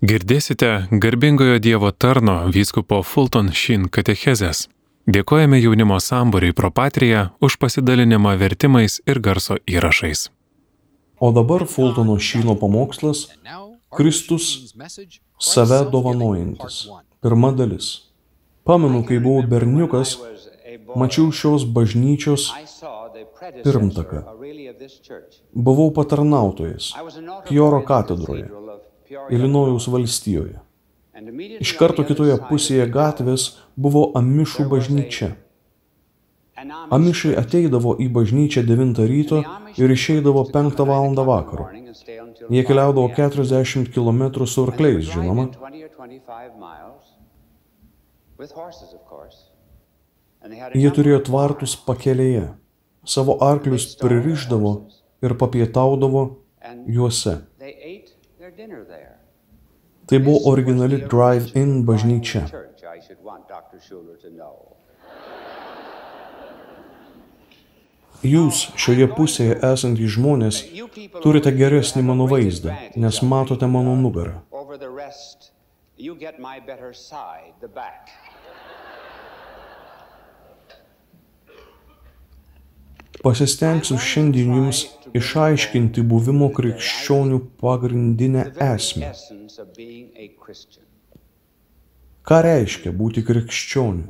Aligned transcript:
Girdėsite 0.00 0.88
garbingojo 0.90 1.58
Dievo 1.60 1.90
tarno 1.92 2.34
vyskupo 2.48 3.02
Fulton 3.04 3.50
Shin 3.52 3.82
katechezės. 3.92 4.62
Dėkojame 5.04 5.58
jaunimo 5.60 5.98
samboriui 6.00 6.54
Propatrija 6.56 7.26
už 7.44 7.58
pasidalinimą 7.60 8.32
vertimais 8.40 8.96
ir 9.04 9.20
garso 9.20 9.58
įrašais. 9.68 10.30
O 11.20 11.32
dabar 11.36 11.66
Fultono 11.68 12.16
Šyno 12.16 12.54
pamokslas 12.56 13.26
Kristus 13.92 14.72
save 15.36 15.82
dovanojantis. 15.92 16.86
Pirma 17.20 17.52
dalis. 17.52 17.90
Pamenu, 18.64 19.04
kai 19.04 19.20
buvau 19.20 19.44
berniukas, 19.44 20.16
mačiau 20.96 21.28
šios 21.28 21.68
bažnyčios 21.68 22.48
pirmtaką. 23.64 24.24
Buvau 25.52 25.92
patarnautojas 25.92 26.94
Pioro 27.48 27.84
katedroje, 27.84 28.48
Ilinojaus 29.30 29.86
valstijoje. 29.90 30.58
Iš 31.60 31.72
karto 31.76 32.04
kitoje 32.06 32.36
pusėje 32.48 32.86
gatvės 32.88 33.46
buvo 33.76 34.10
Amišų 34.20 34.66
bažnyčia. 34.70 35.34
Amišai 36.96 37.34
ateidavo 37.40 37.96
į 38.00 38.06
bažnyčią 38.14 38.62
9 38.68 39.02
ryto 39.10 39.40
ir 39.80 39.92
išeidavo 39.96 40.44
5 40.52 40.84
val. 40.88 41.14
vakaro. 41.26 41.68
Jie 42.50 42.64
keliaudavo 42.64 43.08
40 43.16 43.90
km 43.94 44.46
su 44.46 44.64
arkliais, 44.64 45.04
žinoma. 45.04 45.48
Jie 50.74 50.90
turėjo 50.96 51.20
tvartus 51.28 51.76
pakelėje. 51.76 52.48
Savo 53.04 53.36
arklius 53.44 53.96
pririždavo 54.00 54.72
ir 55.24 55.36
papietaudavo 55.36 56.24
juose. 56.86 57.49
Tai 60.06 60.18
buvo 60.18 60.38
originali 60.50 60.98
drive-in 61.12 61.84
bažnyčia. 61.86 62.42
Jūs 68.20 68.58
šioje 68.76 69.06
pusėje 69.16 69.54
esantys 69.64 70.16
žmonės 70.16 70.58
turite 71.24 71.52
geresnį 71.56 72.02
mano 72.10 72.26
vaizdą, 72.28 72.74
nes 73.04 73.22
matote 73.24 73.68
mano 73.76 73.94
nugarą. 73.96 74.42
Pasistengsiu 83.20 83.98
šiandien 84.00 84.54
jums 84.56 84.78
išaiškinti 85.12 86.04
buvimo 86.08 86.46
krikščionių 86.56 87.40
pagrindinę 87.60 88.46
esmę. 88.66 89.10
Ką 92.24 92.38
reiškia 92.46 92.94
būti 92.96 93.24
krikščioniu? 93.28 94.08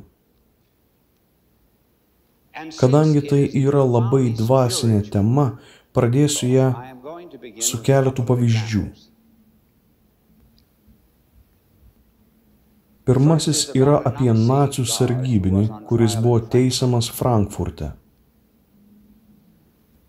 Kadangi 2.79 3.25
tai 3.27 3.43
yra 3.65 3.83
labai 3.83 4.31
dvasinė 4.37 5.03
tema, 5.11 5.47
pradėsiu 5.95 6.51
ją 6.53 6.71
su 7.67 7.83
keletu 7.83 8.23
pavyzdžių. 8.27 8.85
Pirmasis 13.07 13.69
yra 13.75 13.97
apie 14.07 14.31
nacių 14.31 14.85
sargybinį, 14.87 15.65
kuris 15.89 16.15
buvo 16.21 16.39
teisiamas 16.53 17.09
Frankfurte. 17.11 17.97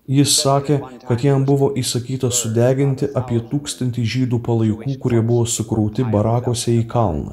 Jis 0.07 0.33
sakė, 0.35 0.81
kad 1.07 1.21
jam 1.23 1.45
buvo 1.47 1.69
įsakyta 1.79 2.27
sudeginti 2.31 3.07
apie 3.15 3.39
tūkstantį 3.51 4.03
žydų 4.13 4.39
palaikų, 4.43 4.97
kurie 4.99 5.21
buvo 5.23 5.45
sukrauti 5.47 6.03
barakose 6.03 6.75
į 6.75 6.83
kalną. 6.91 7.31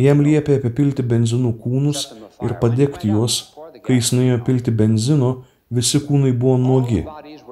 Jam 0.00 0.22
liepė 0.24 0.56
apipilti 0.60 1.02
benzinų 1.02 1.52
kūnus 1.60 2.06
ir 2.46 2.56
padegti 2.62 3.10
juos, 3.12 3.52
kai 3.84 3.98
jis 3.98 4.12
nuėjo 4.16 4.38
pilti 4.46 4.72
benzino, 4.72 5.30
visi 5.68 6.00
kūnai 6.00 6.32
buvo 6.32 6.56
nuogi, 6.62 7.02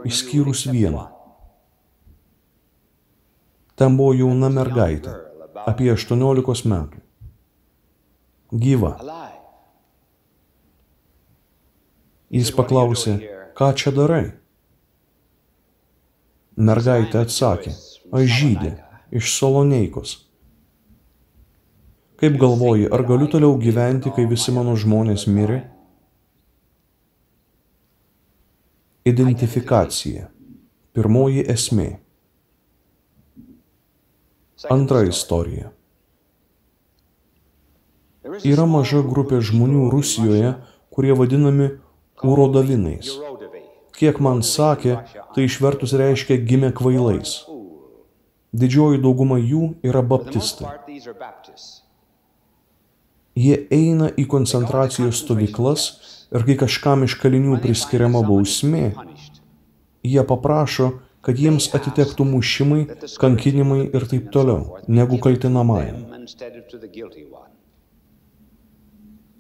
išskyrus 0.09 0.65
vieną. 0.71 1.09
Ten 3.75 3.99
buvo 3.99 4.15
jauna 4.15 4.49
mergaitė, 4.49 5.13
apie 5.67 5.91
18 5.93 6.71
metų. 6.71 7.03
Gyva. 8.55 8.95
Jis 12.35 12.51
paklausė, 12.51 13.13
ką 13.55 13.69
čia 13.79 13.93
darai? 13.95 14.25
Mergaitė 16.59 17.21
atsakė, 17.23 17.71
aš 18.11 18.25
žydė, 18.41 18.73
iš 19.15 19.31
Soloneikos. 19.37 20.17
Kaip 22.19 22.39
galvoji, 22.43 22.89
ar 22.91 23.05
galiu 23.07 23.29
toliau 23.31 23.55
gyventi, 23.59 24.11
kai 24.15 24.27
visi 24.31 24.55
mano 24.55 24.75
žmonės 24.79 25.29
mirė? 25.31 25.61
Identifikacija. 29.07 30.31
Pirmoji 30.95 31.47
esmė. 31.55 31.89
Antra 34.75 35.05
istorija. 35.07 35.71
Yra 38.43 38.67
maža 38.67 39.03
grupė 39.07 39.43
žmonių 39.45 39.91
Rusijoje, 39.93 40.55
kurie 40.95 41.15
vadinami 41.19 41.75
urodavinais. 42.23 43.11
Kiek 43.95 44.19
man 44.21 44.43
sakė, 44.43 44.99
tai 45.35 45.47
išvertus 45.49 45.95
reiškia 45.99 46.39
gimė 46.49 46.73
kvailais. 46.75 47.45
Didžioji 48.55 49.01
dauguma 49.03 49.39
jų 49.39 49.75
yra 49.87 50.03
baptistai. 50.03 50.71
Jie 53.35 53.57
eina 53.75 54.13
į 54.15 54.29
koncentracijos 54.31 55.25
stovyklas 55.25 55.87
ir 56.35 56.45
kai 56.47 56.55
kažkam 56.59 57.03
iš 57.07 57.17
kalinių 57.23 57.59
priskiriama 57.63 58.23
bausmė, 58.27 58.93
jie 60.07 60.23
paprašo, 60.29 60.93
kad 61.25 61.41
jiems 61.41 61.71
atitektų 61.75 62.27
mušimai, 62.29 62.83
kankinimai 63.19 63.89
ir 63.89 64.07
taip 64.11 64.31
toliau, 64.35 64.79
negu 64.87 65.19
kaltinamajam. 65.25 66.05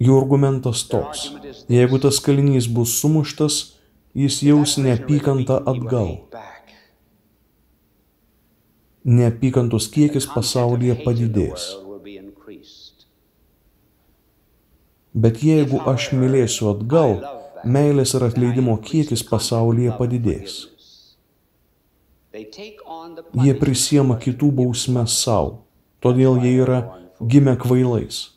Jų 0.05 0.17
argumentas 0.21 0.83
toks, 0.91 1.29
jeigu 1.71 2.01
tas 2.03 2.19
kalinys 2.25 2.67
bus 2.77 2.97
sumuštas, 3.01 3.55
jis 4.15 4.41
jaus 4.45 4.75
neapykantą 4.77 5.61
atgal. 5.71 6.11
Neapykantos 9.05 9.87
kiekis 9.95 10.27
pasaulyje 10.35 10.99
padidės. 11.05 11.71
Bet 15.15 15.41
jeigu 15.47 15.81
aš 15.95 16.11
mylėsiu 16.19 16.73
atgal, 16.75 17.17
meilės 17.65 18.17
ir 18.19 18.27
atleidimo 18.29 18.77
kiekis 18.91 19.25
pasaulyje 19.31 19.95
padidės. 19.99 20.59
Jie 22.35 23.57
prisiema 23.63 24.19
kitų 24.21 24.51
bausmes 24.61 25.17
savo, 25.23 25.61
todėl 26.03 26.43
jie 26.43 26.57
yra 26.67 26.81
gimę 27.23 27.55
kvailais. 27.63 28.34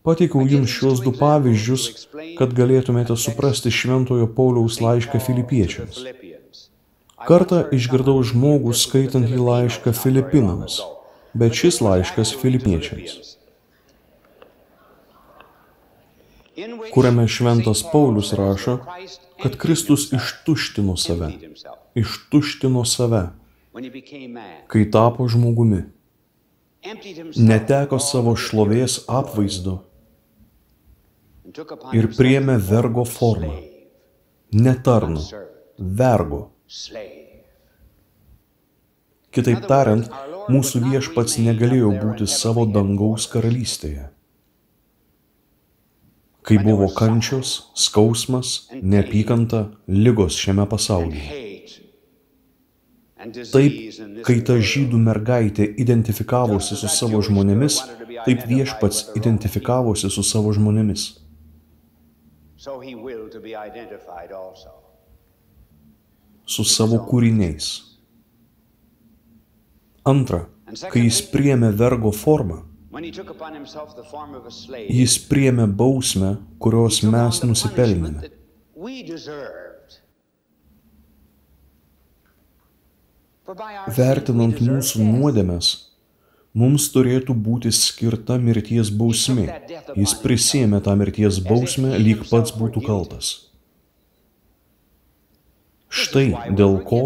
Pateikiau 0.00 0.46
jums 0.48 0.72
šios 0.72 1.02
du 1.04 1.12
pavyzdžius, 1.12 1.82
kad 2.38 2.54
galėtumėte 2.56 3.12
suprasti 3.20 3.68
Šventojo 3.68 4.30
Pauliaus 4.32 4.78
laišką 4.80 5.18
filipiečiams. 5.20 5.98
Kartą 7.28 7.66
išgirdau 7.76 8.22
žmogų 8.24 8.72
skaitant 8.72 9.28
į 9.28 9.36
laišką 9.44 9.92
Filipinams, 9.92 10.78
bet 11.36 11.52
šis 11.58 11.82
laiškas 11.84 12.32
filipiečiams. 12.40 13.34
Kuriame 16.94 17.26
Šventas 17.28 17.84
Paulius 17.92 18.32
rašo, 18.40 18.78
kad 19.42 19.60
Kristus 19.60 20.08
ištuštino 20.16 20.96
save, 20.96 21.28
ištuštino 21.92 22.86
save, 22.88 23.22
kai 24.72 24.88
tapo 24.88 25.28
žmogumi. 25.28 25.84
Neteko 27.36 28.00
savo 28.00 28.32
šlovės 28.32 29.02
apvaizdo 29.04 29.76
ir 31.96 32.08
priėmė 32.16 32.56
vergo 32.62 33.04
formą. 33.08 33.56
Ne 34.52 34.74
tarno, 34.84 35.22
vergo. 35.78 36.40
Kitaip 39.30 39.66
tariant, 39.70 40.08
mūsų 40.50 40.82
viešpats 40.86 41.38
negalėjo 41.42 41.92
būti 42.00 42.26
savo 42.30 42.66
dangaus 42.66 43.28
karalystėje. 43.30 44.08
Kai 46.46 46.56
buvo 46.64 46.88
kančios, 46.96 47.70
skausmas, 47.78 48.70
neapykanta, 48.82 49.68
lygos 49.86 50.38
šiame 50.40 50.66
pasaulyje. 50.66 51.46
Taip, 53.52 53.74
kai 54.24 54.38
ta 54.48 54.56
žydų 54.56 54.98
mergaitė 54.98 55.66
identifikavosi 55.84 56.78
su 56.80 56.88
savo 56.88 57.20
žmonėmis, 57.22 57.82
taip 58.24 58.46
viešpats 58.48 59.10
identifikavosi 59.20 60.08
su 60.10 60.24
savo 60.26 60.54
žmonėmis. 60.56 61.19
Su 66.44 66.64
savo 66.64 66.98
kūriniais. 67.08 67.68
Antra, 70.04 70.42
kai 70.92 71.06
jis 71.06 71.22
priėmė 71.32 71.70
vergo 71.72 72.12
formą, 72.12 72.58
jis 74.92 75.16
priėmė 75.30 75.66
bausmę, 75.80 76.34
kurios 76.60 77.00
mes 77.06 77.40
nusipelnėme. 77.48 78.28
Vertinant 83.96 84.60
mūsų 84.60 85.06
nuodėmes, 85.06 85.76
mums 86.54 86.88
turėtų 86.94 87.34
būti 87.34 87.70
skirta 87.74 88.38
mirties 88.38 88.90
bausmė. 88.90 89.46
Jis 89.96 90.14
prisėmė 90.22 90.80
tą 90.84 90.96
mirties 90.98 91.40
bausmę, 91.44 91.96
lyg 91.98 92.26
pats 92.30 92.54
būtų 92.56 92.82
kaltas. 92.86 93.32
Štai 95.90 96.54
dėl 96.54 96.78
ko 96.86 97.02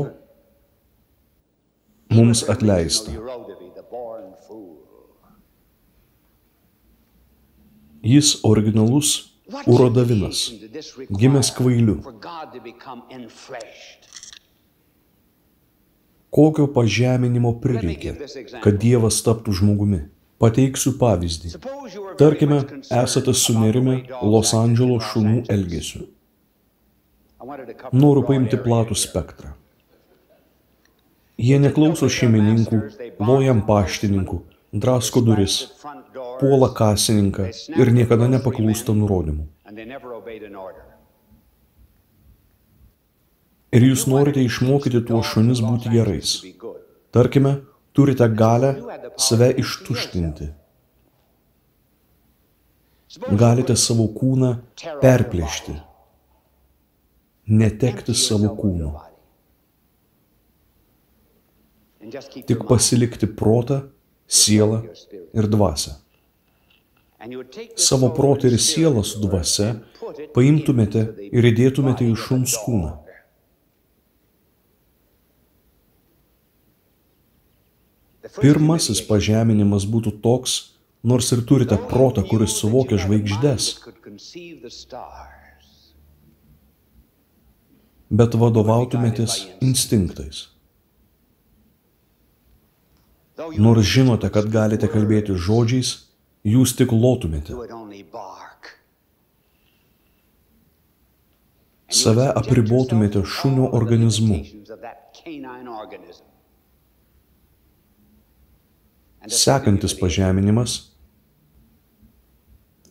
mums 2.12 2.44
atleista. 2.48 3.12
Jis 8.04 8.34
originalus 8.44 9.14
urodavinas, 9.64 10.52
gimęs 11.08 11.48
kvailiu. 11.56 11.96
Kokio 16.34 16.66
pažeminimo 16.74 17.52
prireikė, 17.62 18.16
kad 18.64 18.78
Dievas 18.82 19.20
taptų 19.22 19.54
žmogumi? 19.60 20.00
Pateiksiu 20.42 20.96
pavyzdį. 20.98 21.52
Tarkime, 22.18 22.58
esate 23.02 23.34
sunerime 23.38 24.00
Los 24.18 24.50
Andželo 24.58 24.98
šunų 24.98 25.44
elgesiu. 25.54 26.08
Noriu 27.94 28.24
paimti 28.26 28.58
platų 28.64 28.96
spektrą. 28.98 29.52
Jie 31.38 31.58
neklauso 31.62 32.08
šeimininkų, 32.10 32.80
lojam 33.22 33.62
paštininkų, 33.68 34.40
drasko 34.84 35.22
duris, 35.28 35.60
puola 36.40 36.70
kasininką 36.80 37.50
ir 37.78 37.92
niekada 37.94 38.30
nepaklūsta 38.34 38.94
nurodymų. 38.98 39.46
Ir 43.74 43.82
jūs 43.88 44.04
norite 44.06 44.42
išmokyti 44.44 45.00
tuos 45.08 45.32
šunis 45.32 45.62
būti 45.64 45.90
gerais. 45.90 46.36
Tarkime, 47.14 47.56
turite 47.94 48.28
galę 48.30 48.74
save 49.18 49.50
ištuštinti. 49.62 50.50
Galite 53.38 53.76
savo 53.78 54.08
kūną 54.10 54.50
perplėšti, 55.02 55.74
netekti 57.46 58.14
savo 58.18 58.50
kūno. 58.58 58.90
Tik 62.46 62.66
pasilikti 62.68 63.30
protą, 63.38 63.84
sielą 64.26 64.82
ir 65.34 65.46
dvasę. 65.50 65.94
Savo 67.76 68.10
protą 68.10 68.50
ir 68.50 68.58
sielą 68.60 69.06
su 69.06 69.22
dvasia 69.22 69.70
paimtumėte 70.34 71.06
ir 71.30 71.48
įdėtumėte 71.54 72.10
į 72.10 72.18
šuns 72.18 72.58
kūną. 72.66 73.03
Pirmasis 78.40 79.00
pažeminimas 79.06 79.84
būtų 79.86 80.16
toks, 80.24 80.54
nors 81.06 81.30
ir 81.36 81.44
turite 81.46 81.76
protą, 81.90 82.24
kuris 82.26 82.56
suvokia 82.58 82.98
žvaigždes, 82.98 83.68
bet 88.10 88.34
vadovautumėtės 88.40 89.38
instinktais. 89.62 90.48
Nors 93.58 93.86
žinote, 93.90 94.30
kad 94.30 94.50
galite 94.50 94.90
kalbėti 94.90 95.34
žodžiais, 95.34 95.94
jūs 96.46 96.74
tik 96.78 96.94
lotumėte. 96.94 97.56
Save 101.94 102.28
apribotumėte 102.42 103.22
šunio 103.26 103.70
organizmu. 103.78 104.38
Sekantis 109.28 109.94
pažeminimas. 109.98 110.90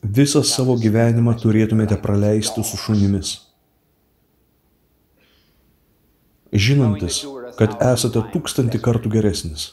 Visą 0.04 0.42
savo 0.44 0.76
gyvenimą 0.76 1.36
turėtumėte 1.40 1.96
praleisti 2.02 2.64
su 2.66 2.78
šunimis. 2.78 3.36
Žinantis, 6.54 7.22
kad 7.58 7.80
esate 7.82 8.22
tūkstantį 8.34 8.82
kartų 8.84 9.14
geresnis. 9.14 9.70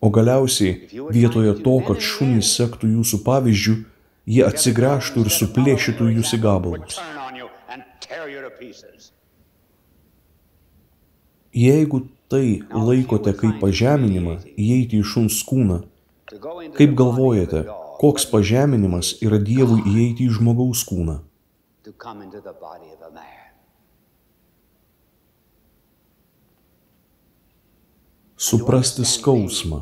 O 0.00 0.08
galiausiai, 0.08 0.88
vietoje 1.12 1.56
to, 1.64 1.74
kad 1.84 2.00
šunys 2.00 2.54
sektų 2.56 2.88
jūsų 2.94 3.20
pavyzdžių, 3.26 3.74
jie 4.30 4.46
atsigręžtų 4.46 5.26
ir 5.26 5.32
suplėšytų 5.34 6.08
jūs 6.14 6.32
į 6.36 6.40
gabalus. 6.46 7.00
Jeigu 11.50 12.06
tai 12.30 12.62
laikote 12.70 13.32
kaip 13.34 13.58
pažeminimą 13.62 14.36
įeiti 14.54 15.00
į 15.02 15.06
šuns 15.12 15.40
kūną, 15.48 15.80
kaip 16.76 16.92
galvojate, 16.98 17.64
koks 17.98 18.28
pažeminimas 18.30 19.16
yra 19.26 19.40
Dievui 19.42 19.82
įeiti 19.82 20.28
į 20.28 20.36
žmogaus 20.38 20.84
kūną? 20.86 21.18
Suprasti 28.40 29.04
skausmą. 29.04 29.80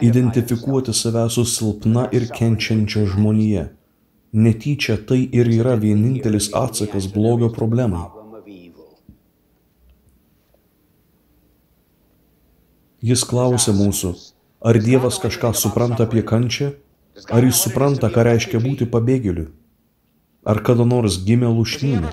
Identifikuoti 0.00 0.94
save 0.94 1.26
su 1.30 1.44
silpna 1.44 2.06
ir 2.16 2.30
kenčiančia 2.30 3.02
žmonija. 3.12 3.66
Netyčia 4.32 4.96
tai 5.08 5.18
ir 5.40 5.50
yra 5.52 5.74
vienintelis 5.80 6.48
atsakas 6.54 7.10
blogio 7.12 7.50
problemai. 7.52 8.06
Jis 13.06 13.22
klausė 13.28 13.70
mūsų, 13.76 14.08
ar 14.66 14.76
Dievas 14.82 15.20
kažką 15.22 15.52
supranta 15.54 16.06
apie 16.08 16.24
kančią, 16.26 16.72
ar 17.30 17.44
jis 17.46 17.60
supranta, 17.62 18.08
ką 18.10 18.24
reiškia 18.26 18.58
būti 18.64 18.88
pabėgėliu, 18.90 19.44
ar 20.42 20.58
kada 20.66 20.86
nors 20.88 21.20
gimė 21.28 21.52
lušnynė. 21.52 22.10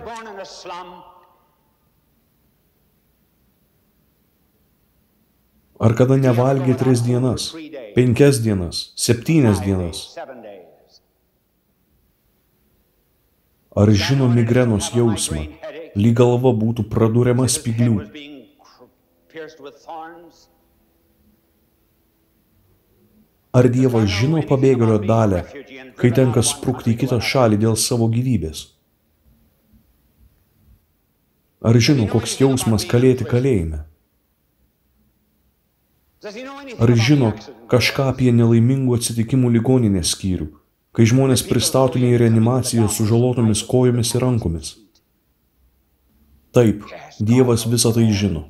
Ar 5.83 5.95
kada 5.99 6.19
nevalgė 6.19 6.75
tris 6.79 7.01
dienas, 7.03 7.47
penkias 7.95 8.37
dienas, 8.43 8.83
septynias 9.07 9.63
dienas? 9.65 10.03
Ar 13.73 13.89
žino 14.05 14.29
migrenos 14.29 14.91
jausmą, 14.93 15.47
lyg 15.97 16.21
galva 16.21 16.53
būtų 16.53 16.85
praduriama 16.93 17.49
spiglių? 17.49 17.97
Ar 23.53 23.67
Dievas 23.69 24.09
žino 24.09 24.41
pabėgėlio 24.49 24.97
dalę, 25.05 25.43
kai 25.99 26.09
tenka 26.09 26.41
sprukti 26.41 26.95
į 26.95 26.99
kitą 27.03 27.19
šalį 27.21 27.59
dėl 27.61 27.75
savo 27.77 28.07
gyvybės? 28.09 28.63
Ar 31.63 31.77
žino, 31.77 32.07
koks 32.11 32.39
jausmas 32.41 32.83
kalėti 32.89 33.27
kalėjime? 33.29 33.83
Ar 36.79 36.93
žino 36.97 37.29
kažką 37.71 38.09
apie 38.11 38.33
nelaimingų 38.35 38.97
atsitikimų 38.97 39.51
ligoninės 39.57 40.15
skyrių, 40.15 40.49
kai 40.95 41.05
žmonės 41.11 41.45
pristatomi 41.45 42.09
į 42.09 42.23
reanimaciją 42.23 42.89
su 42.89 43.05
žalotomis 43.05 43.61
kojomis 43.69 44.15
ir 44.15 44.25
rankomis? 44.25 44.73
Taip, 46.53 46.87
Dievas 47.19 47.67
visą 47.69 47.93
tai 47.93 48.09
žino. 48.09 48.47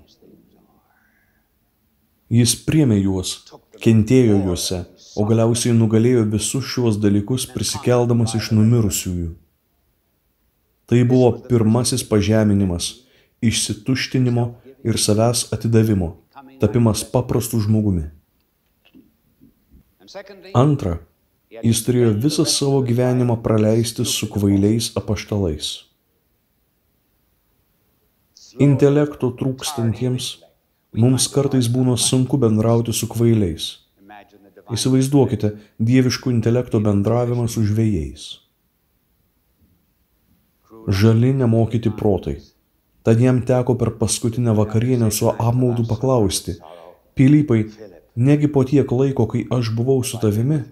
Jis 2.34 2.56
priemė 2.66 2.98
juos, 3.04 3.36
kentėjo 3.84 4.40
juose, 4.46 4.84
o 5.16 5.26
galiausiai 5.30 5.76
nugalėjo 5.78 6.26
visus 6.32 6.66
šiuos 6.74 6.98
dalykus 7.02 7.46
prisikeldamas 7.54 8.34
iš 8.40 8.52
numirusiųjų. 8.56 9.30
Tai 10.90 11.00
buvo 11.10 11.30
pirmasis 11.48 12.04
pažeminimas, 12.10 12.90
išsituštinimo 13.46 14.48
ir 14.84 15.00
savęs 15.00 15.48
atidavimo, 15.56 16.16
tapimas 16.62 17.06
paprastu 17.14 17.62
žmogumi. 17.64 18.10
Antra, 20.58 20.98
jis 21.64 21.82
turėjo 21.86 22.12
visą 22.26 22.46
savo 22.50 22.82
gyvenimą 22.86 23.38
praleisti 23.46 24.06
su 24.06 24.28
kvailiais 24.34 24.92
apaštalais. 25.00 25.72
Intelekto 28.62 29.32
trūkstantiems 29.40 30.28
mums 31.00 31.30
kartais 31.34 31.70
būna 31.74 31.96
sunku 31.98 32.38
bendrauti 32.42 32.94
su 32.94 33.10
kvailiais– 33.10 33.72
Įsivaizduokite 34.72 35.50
dieviškų 35.84 36.32
intelekto 36.32 36.80
bendravimą 36.80 37.50
su 37.52 37.66
žvėjais. 37.68 38.28
Žali 40.88 41.34
nemokyti 41.40 41.92
protai. 41.92 42.38
Tad 43.04 43.20
jam 43.20 43.42
teko 43.44 43.76
per 43.76 43.98
paskutinę 44.00 44.54
vakarienę 44.56 45.12
su 45.12 45.28
apmaudu 45.32 45.84
paklausti, 45.88 46.56
Pilypai, 47.14 47.66
negi 48.16 48.48
po 48.48 48.64
tiek 48.64 48.92
laiko, 48.92 49.28
kai 49.30 49.44
aš 49.52 49.70
buvau 49.76 50.00
su 50.08 50.18
tavimi, 50.22 50.64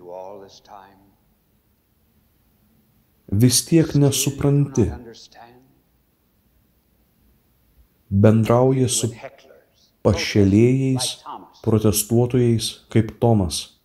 vis 3.44 3.60
tiek 3.68 3.92
nesupranti, 3.96 4.88
bendrauji 8.10 8.88
su 8.90 9.12
pašelėjais, 10.02 11.12
protestuotojais 11.62 12.72
kaip 12.90 13.14
Tomas. 13.22 13.81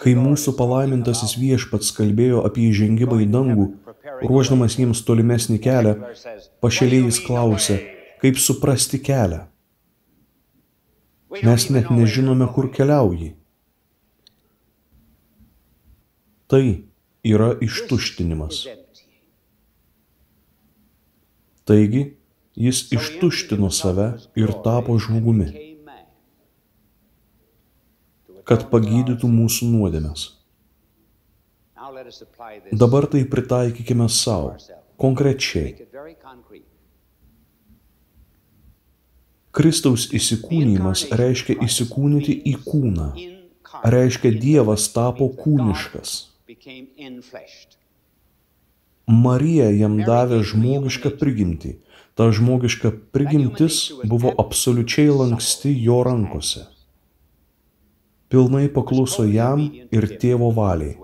Kai 0.00 0.14
mūsų 0.16 0.54
palaimintasis 0.56 1.34
viešpats 1.36 1.92
kalbėjo 1.96 2.40
apie 2.48 2.70
įžengimą 2.70 3.18
į 3.24 3.26
dangų, 3.32 3.66
ruoždamas 4.24 4.78
jiems 4.80 5.02
tolimesnį 5.04 5.58
kelią, 5.62 5.94
pašelėjais 6.64 7.20
klausė, 7.26 7.78
kaip 8.22 8.40
suprasti 8.40 8.98
kelią. 8.98 9.46
"We 11.28 11.40
don't 11.40 11.50
Mes 11.50 11.70
net 11.70 11.90
nežinome, 11.90 12.46
kur 12.54 12.64
going." 12.64 12.76
keliauji. 12.76 13.34
Tai 16.46 16.84
yra 17.24 17.54
ištuštinimas. 17.60 18.66
Taigi, 21.64 22.16
jis 22.54 22.92
ištuštino 22.92 23.70
save 23.70 24.08
ir 24.36 24.52
tapo 24.64 24.98
žmogumi, 24.98 25.71
kad 28.52 28.68
pagydytų 28.68 29.32
mūsų 29.32 29.72
this 30.04 30.30
Dabar 32.72 33.06
tai 33.06 33.24
pritaikykime 33.24 34.08
savo, 34.08 34.54
konkrečiai. 34.96 35.74
Kristaus 39.52 40.06
įsikūnymas 40.16 41.04
reiškia 41.12 41.58
įsikūnyti 41.66 42.34
į 42.52 42.54
kūną. 42.64 43.08
Reiškia 43.94 44.32
Dievas 44.40 44.88
tapo 44.94 45.28
kūniškas. 45.36 46.14
Marija 49.26 49.70
jam 49.76 49.98
davė 50.08 50.42
žmogišką 50.52 51.16
prigimtį. 51.20 51.76
Ta 52.16 52.28
žmogiška 52.32 52.92
prigimtis 53.12 53.82
buvo 54.08 54.32
absoliučiai 54.44 55.12
lanksti 55.12 55.72
jo 55.84 56.00
rankose. 56.08 56.71
Pilnai 58.32 58.68
pakluso 58.72 59.26
jam 59.28 59.66
ir 59.92 60.06
tėvo 60.20 60.46
valiai. 60.56 60.94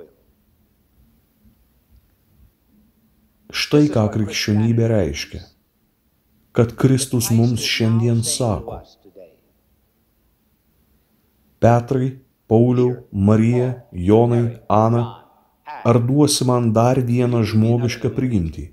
Štai 3.52 3.90
ką 3.92 4.06
krikščionybė 4.14 4.88
reiškia. 4.94 5.42
Kad 6.56 6.72
Kristus 6.80 7.28
mums 7.28 7.68
šiandien 7.68 8.24
sako. 8.24 8.80
Petrai, 11.60 12.10
Pauliau, 12.48 13.04
Marija, 13.12 13.70
Jonai, 13.92 14.60
Ana, 14.72 15.04
ar 15.84 16.00
duosi 16.00 16.48
man 16.48 16.72
dar 16.72 16.96
vieną 17.12 17.44
žmogišką 17.52 18.08
prigimtį? 18.16 18.70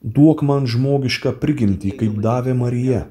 Duok 0.00 0.40
man 0.48 0.64
žmogišką 0.64 1.36
prigimtį, 1.42 1.98
kaip 2.00 2.22
davė 2.24 2.56
Marija. 2.56 3.04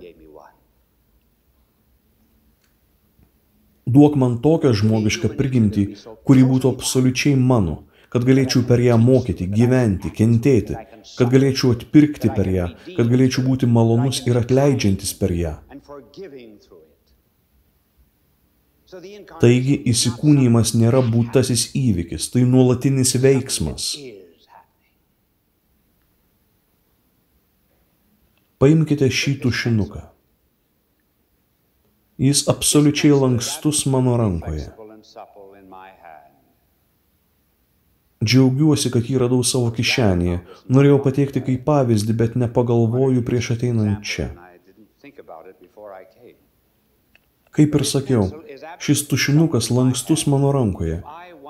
Duok 3.95 4.17
man 4.21 4.39
tokią 4.45 4.73
žmogišką 4.81 5.31
prigimtį, 5.37 5.85
kuri 6.27 6.43
būtų 6.49 6.73
absoliučiai 6.75 7.37
mano, 7.51 7.77
kad 8.13 8.25
galėčiau 8.27 8.65
per 8.69 8.81
ją 8.83 8.97
mokyti, 9.01 9.47
gyventi, 9.49 10.11
kentėti, 10.19 10.77
kad 11.17 11.31
galėčiau 11.33 11.73
atpirkti 11.75 12.31
per 12.35 12.49
ją, 12.53 12.67
kad 12.97 13.09
galėčiau 13.09 13.45
būti 13.47 13.69
malonus 13.69 14.21
ir 14.27 14.37
atleidžiantis 14.41 15.15
per 15.21 15.33
ją. 15.37 15.55
Taigi 19.39 19.75
įsikūnymas 19.91 20.73
nėra 20.73 21.03
būtasis 21.05 21.69
įvykis, 21.77 22.31
tai 22.33 22.45
nuolatinis 22.49 23.13
veiksmas. 23.21 23.91
Paimkite 28.59 29.07
šį 29.13 29.35
tušinuką. 29.45 30.08
Jis 32.19 32.47
absoliučiai 32.51 33.15
lankstus 33.15 33.85
mano 33.85 34.17
rankoje. 34.19 34.65
Džiaugiuosi, 38.19 38.89
kad 38.91 39.07
jį 39.07 39.21
radau 39.21 39.39
savo 39.47 39.69
kišenėje. 39.71 40.41
Norėjau 40.67 40.97
pateikti 41.05 41.39
kaip 41.45 41.63
pavyzdį, 41.69 42.15
bet 42.19 42.35
nepagalvoju 42.41 43.23
prieš 43.23 43.53
ateinant 43.55 44.03
čia. 44.03 44.27
Kaip 47.55 47.79
ir 47.79 47.87
sakiau, 47.87 48.27
šis 48.83 49.05
tušinukas 49.07 49.71
lankstus 49.71 50.27
mano 50.27 50.51
rankoje. 50.51 50.99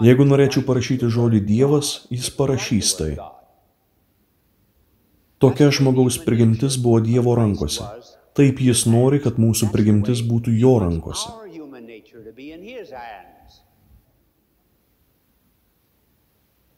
Jeigu 0.06 0.30
norėčiau 0.30 0.62
parašyti 0.70 1.10
žodį 1.10 1.42
Dievas, 1.50 1.92
jis 2.14 2.30
parašys 2.38 2.94
tai. 3.02 3.12
Tokia 5.42 5.74
žmogaus 5.74 6.22
prigimtis 6.22 6.78
buvo 6.78 7.02
Dievo 7.02 7.34
rankose. 7.34 7.90
Taip 8.38 8.62
jis 8.62 8.86
nori, 8.88 9.20
kad 9.24 9.40
mūsų 9.42 9.72
prigimtis 9.74 10.22
būtų 10.26 10.54
jo 10.60 10.76
rankose. 10.84 11.32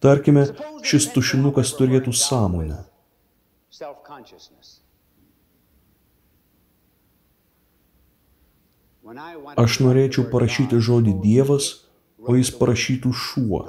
Tarkime, 0.02 0.48
šis 0.82 1.12
tušinukas 1.14 1.76
turėtų 1.78 2.14
sąmonę. 2.18 2.80
Aš 9.62 9.78
norėčiau 9.84 10.26
parašyti 10.32 10.80
žodį 10.88 11.14
Dievas, 11.22 11.70
o 12.26 12.34
jis 12.38 12.50
parašytų 12.58 13.14
šuo. 13.14 13.62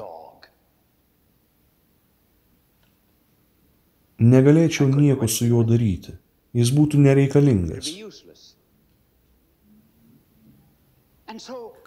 Negalėčiau 4.22 4.88
nieko 4.88 5.28
su 5.28 5.48
juo 5.50 5.64
daryti. 5.66 6.21
Jis 6.52 6.70
būtų 6.76 7.00
nereikalingas. 7.00 7.88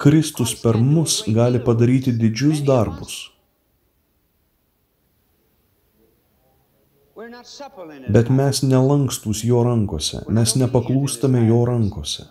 Kristus 0.02 0.56
per 0.62 0.78
mus 0.82 1.22
gali 1.30 1.62
padaryti 1.62 2.14
didžius 2.18 2.64
darbus. 2.66 3.18
Bet 8.10 8.30
mes 8.30 8.62
nelankstus 8.64 9.44
jo 9.46 9.62
rankose, 9.66 10.24
mes 10.30 10.56
nepaklūstame 10.58 11.46
jo 11.48 11.62
rankose. 11.70 12.26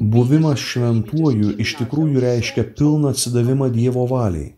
Buvimas 0.00 0.62
šventuoju 0.64 1.54
iš 1.62 1.76
tikrųjų 1.78 2.22
reiškia 2.24 2.64
pilną 2.78 3.12
atsidavimą 3.14 3.68
Dievo 3.74 4.06
valiai. 4.10 4.54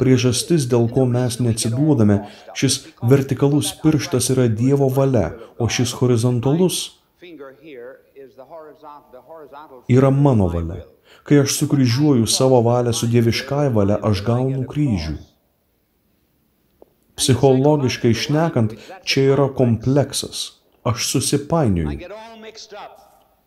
Priežastis, 0.00 0.66
dėl 0.70 0.88
ko 0.92 1.04
mes 1.08 1.38
neatsiduodame, 1.40 2.22
šis 2.58 2.78
vertikalus 3.08 3.72
pirštas 3.82 4.30
yra 4.34 4.48
Dievo 4.48 4.88
valia, 4.92 5.32
o 5.58 5.68
šis 5.68 5.94
horizontalus 6.00 6.98
yra 9.88 10.10
mano 10.10 10.48
valia. 10.52 10.82
Kai 11.22 11.38
aš 11.44 11.54
sukryžiuoju 11.60 12.26
savo 12.26 12.58
valią 12.66 12.92
su 12.92 13.06
dieviškai 13.06 13.68
valia, 13.74 14.00
aš 14.02 14.24
gaunu 14.26 14.64
kryžių. 14.66 15.14
Psichologiškai 17.20 18.10
šnekant, 18.16 18.74
čia 19.06 19.28
yra 19.36 19.46
kompleksas. 19.54 20.58
Aš 20.82 21.06
susipainioju. 21.12 22.00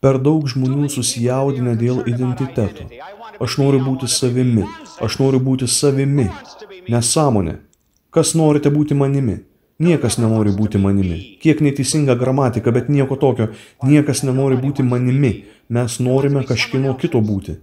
Per 0.05 0.19
daug 0.21 0.43
žmonių 0.45 0.85
susijaudina 0.93 1.71
dėl 1.73 2.03
identiteto. 2.05 2.83
Aš 3.41 3.55
noriu 3.57 3.79
būti 3.81 4.05
savimi. 4.05 4.65
Aš 5.01 5.15
noriu 5.17 5.39
būti 5.41 5.65
savimi. 5.65 6.27
Nesąmonė. 6.93 7.55
Kas 8.13 8.35
norite 8.37 8.69
būti 8.69 8.93
manimi? 8.93 9.39
Niekas 9.81 10.19
nenori 10.21 10.53
būti 10.55 10.77
manimi. 10.83 11.17
Kiek 11.41 11.63
neteisinga 11.65 12.13
gramatika, 12.19 12.71
bet 12.75 12.91
nieko 12.93 13.17
tokio. 13.23 13.47
Niekas 13.83 14.21
nenori 14.27 14.59
būti 14.61 14.85
manimi. 14.85 15.31
Mes 15.73 15.97
norime 15.99 16.45
kažkino 16.45 16.93
kito 17.01 17.23
būti. 17.31 17.57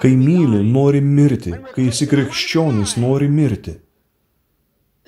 Kai 0.00 0.14
myli, 0.16 0.62
nori 0.64 1.04
mirti. 1.04 1.52
Kai 1.74 1.90
esi 1.92 2.08
krikščionis, 2.08 2.96
nori 3.04 3.28
mirti. 3.28 3.76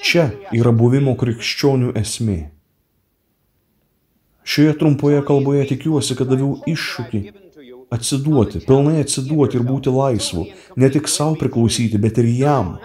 Čia 0.05 0.29
yra 0.53 0.77
buvimo 0.77 1.17
krikščionių 1.17 1.97
esmė. 1.97 2.39
Šioje 4.47 4.77
trumpoje 4.79 5.25
kalboje 5.27 5.65
tikiuosi, 5.73 6.15
kad 6.15 6.31
daviau 6.31 6.61
iššūkį 6.71 7.21
atsiduoti, 7.91 8.61
pilnai 8.67 9.01
atsiduoti 9.03 9.59
ir 9.59 9.65
būti 9.67 9.91
laisvu, 9.91 10.45
ne 10.79 10.91
tik 10.95 11.11
savo 11.11 11.35
priklausyti, 11.41 11.99
bet 11.99 12.21
ir 12.23 12.29
jam. 12.31 12.77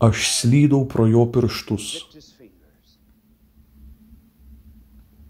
Aš 0.00 0.26
slydau 0.32 0.86
pro 0.88 1.06
jo 1.08 1.26
pirštus, 1.32 1.88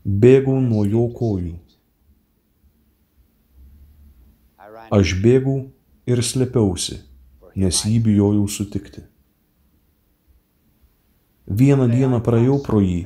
bėgau 0.06 0.58
nuo 0.62 0.84
jo 0.86 1.06
kojų. 1.14 1.56
Aš 4.90 5.14
bėgau 5.22 5.56
ir 6.10 6.22
slėpiausi, 6.26 6.98
nes 7.54 7.84
jį 7.86 7.98
bijojau 8.10 8.46
sutikti. 8.50 9.06
Vieną 11.50 11.88
dieną 11.90 12.20
praėjau 12.22 12.60
pro 12.62 12.78
jį, 12.78 13.00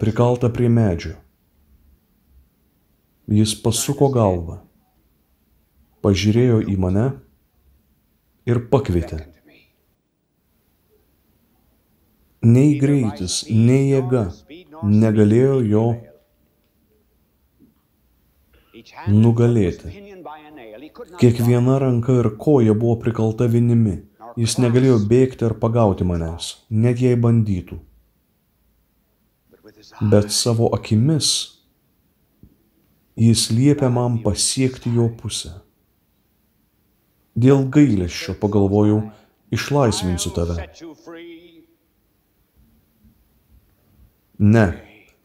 prikaltą 0.00 0.48
prie 0.56 0.68
medžio. 0.72 1.18
Jis 3.28 3.52
pasuko 3.60 4.08
galvą, 4.14 4.56
pažiūrėjo 6.00 6.62
į 6.72 6.76
mane 6.80 7.04
ir 8.48 8.62
pakvietė. 8.72 9.18
Nei 12.40 12.78
greitis, 12.80 13.42
nei 13.52 13.90
jėga 13.90 14.24
negalėjo 14.80 15.60
jo 15.68 15.84
nugalėti. 19.12 19.92
Kiekviena 21.20 21.76
ranka 21.84 22.16
ir 22.22 22.30
koja 22.40 22.72
buvo 22.72 22.96
prikalta 23.04 23.44
vinimi. 23.44 23.98
Jis 24.40 24.56
negalėjo 24.62 24.96
bėgti 25.10 25.44
ar 25.44 25.58
pagauti 25.60 26.06
manęs, 26.08 26.54
net 26.70 27.04
jei 27.04 27.20
bandytų. 27.28 27.76
Bet 30.00 30.32
savo 30.32 30.70
akimis 30.72 31.60
jis 33.20 33.50
liepia 33.50 33.90
man 33.92 34.22
pasiekti 34.24 34.94
jo 34.96 35.10
pusę. 35.12 35.52
Dėl 37.36 37.66
gailesčio 37.68 38.34
pagalvojau, 38.40 39.02
išlaisvinsiu 39.52 40.32
tave. 40.32 40.56
Ne, 44.40 44.66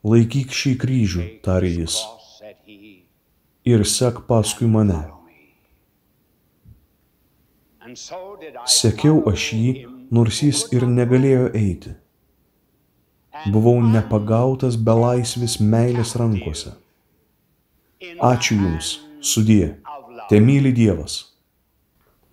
laikyk 0.03 0.51
šį 0.51 0.75
kryžių, 0.83 1.25
tarė 1.45 1.71
jis, 1.79 1.97
ir 3.63 3.87
sek 3.87 4.25
paskui 4.27 4.67
mane. 4.67 5.01
Sekiau 8.67 9.21
aš 9.31 9.51
jį, 9.55 9.69
nors 10.11 10.41
jis 10.43 10.65
ir 10.75 10.83
negalėjo 10.89 11.53
eiti. 11.55 11.95
Buvau 13.51 13.77
nepagautas 13.83 14.77
belaisvis 14.77 15.59
meilės 15.61 16.15
rankose. 16.17 16.73
Ačiū 18.21 18.57
Jums, 18.57 18.99
sudie, 19.21 19.75
te 20.29 20.39
myli 20.41 20.73
Dievas. 20.73 21.35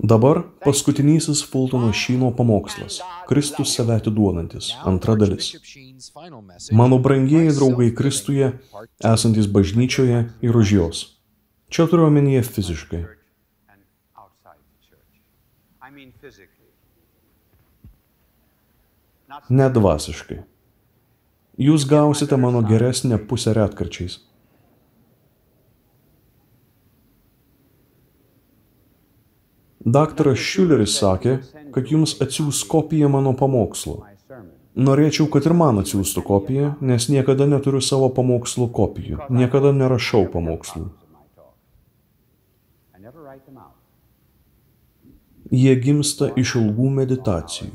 Dabar 0.02 0.42
paskutinysis 0.64 1.44
Fultono 1.46 1.92
Šyno 1.92 2.32
pamokslas- 2.36 3.00
Kristus 3.28 3.74
save 3.76 3.94
atiduodantis, 4.00 4.72
antra 4.84 5.14
dalis. 5.14 5.52
Mano 6.72 6.98
brangieji 6.98 7.52
draugai 7.54 7.94
Kristuje, 7.94 8.52
esantis 8.98 9.46
bažnyčioje 9.46 10.28
ir 10.42 10.56
už 10.56 10.72
jos. 10.72 11.18
Čia 11.68 11.86
turiu 11.86 12.06
omenyje 12.06 12.42
fiziškai. 12.42 13.04
Nedvasiškai. 19.48 20.51
Jūs 21.58 21.84
gausite 21.84 22.36
mano 22.36 22.62
geresnę 22.64 23.18
pusę 23.18 23.52
retkarčiais. 23.52 24.20
Daktaras 29.84 30.38
Šiuleris 30.38 30.94
sakė, 30.96 31.40
kad 31.74 31.90
jums 31.90 32.14
atsiūs 32.22 32.62
kopiją 32.70 33.10
mano 33.10 33.34
pamokslo. 33.34 33.98
Norėčiau, 34.72 35.26
kad 35.28 35.44
ir 35.44 35.52
man 35.52 35.82
atsiųstų 35.82 36.22
kopiją, 36.24 36.68
nes 36.80 37.08
niekada 37.12 37.44
neturiu 37.50 37.82
savo 37.84 38.08
pamokslo 38.08 38.70
kopijų. 38.72 39.26
Niekada 39.28 39.74
nerašau 39.76 40.24
pamokslų. 40.32 40.86
Jie 45.52 45.74
gimsta 45.76 46.30
iš 46.40 46.54
ilgų 46.62 46.88
meditacijų. 47.02 47.74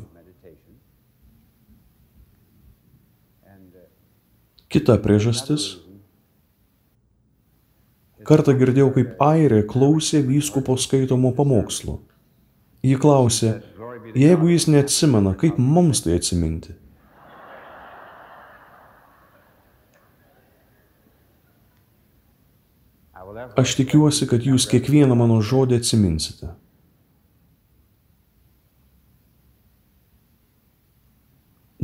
Kita 4.68 4.98
priežastis. 5.00 5.78
Kartą 8.28 8.52
girdėjau, 8.60 8.90
kaip 8.98 9.22
airė 9.24 9.62
klausė 9.64 10.20
vyskupo 10.26 10.76
skaitomo 10.76 11.32
pamokslo. 11.38 12.02
Ji 12.84 12.98
klausė, 13.00 13.54
jeigu 14.16 14.52
jis 14.52 14.68
neatsimena, 14.68 15.32
kaip 15.40 15.56
mums 15.56 16.04
tai 16.04 16.18
atsiminti? 16.20 16.76
Aš 23.58 23.78
tikiuosi, 23.80 24.28
kad 24.30 24.44
jūs 24.44 24.68
kiekvieną 24.70 25.16
mano 25.18 25.40
žodį 25.46 25.80
atsiminsite. 25.80 26.52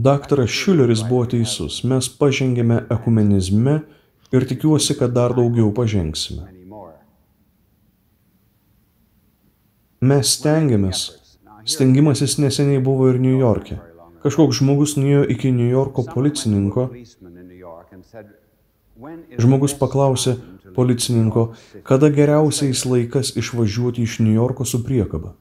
Daktaras 0.04 0.50
Šiuleris 0.50 1.02
buvo 1.08 1.24
teisus, 1.32 1.78
mes 1.88 2.08
pažengėme 2.20 2.82
ekumenizme 2.92 3.76
ir 4.36 4.46
tikiuosi, 4.50 4.98
kad 5.00 5.13
dar 5.16 5.32
daugiau 5.38 5.70
pažengsime. 5.78 6.50
Mes 10.04 10.32
stengiamės. 10.36 11.04
Stengimasis 11.74 12.36
neseniai 12.44 12.82
buvo 12.84 13.08
ir 13.13 13.20
New 13.24 13.38
York'e. 13.39 13.78
Kažkoks 14.26 14.60
žmogus 14.60 14.98
nuėjo 15.00 15.22
iki 15.38 15.54
New 15.56 15.70
Yorko 15.72 16.04
policininko. 16.10 16.89
Žmogus 19.46 19.78
paklausė 19.80 20.34
policininko, 20.76 21.46
kada 21.88 22.10
geriausiais 22.18 22.84
laikas 22.89 23.32
išvažiuoti 23.39 24.04
iš 24.04 24.18
New 24.26 24.36
Yorko 24.36 24.68
su 24.68 24.82
priekaba. 24.84 25.32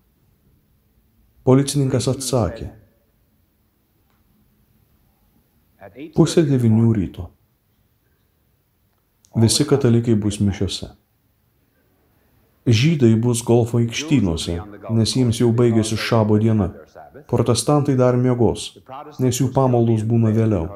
Policininkas 1.43 2.07
atsakė. 2.15 2.71
Pusė 6.17 6.45
devinių 6.49 6.93
ryto. 6.97 7.29
Visi 9.37 9.65
katalikai 9.69 10.15
bus 10.17 10.39
mišiose. 10.41 10.93
Žydai 12.67 13.15
bus 13.21 13.43
golfo 13.43 13.81
aikštynuose, 13.81 14.59
nes 14.95 15.15
jiems 15.17 15.41
jau 15.41 15.51
baigėsi 15.57 15.99
šabo 15.99 16.39
diena. 16.41 16.71
Protestantai 17.29 17.97
dar 17.99 18.17
miegos, 18.17 18.69
nes 19.21 19.41
jų 19.41 19.51
pamaldos 19.57 20.05
būna 20.07 20.33
vėliau. 20.37 20.69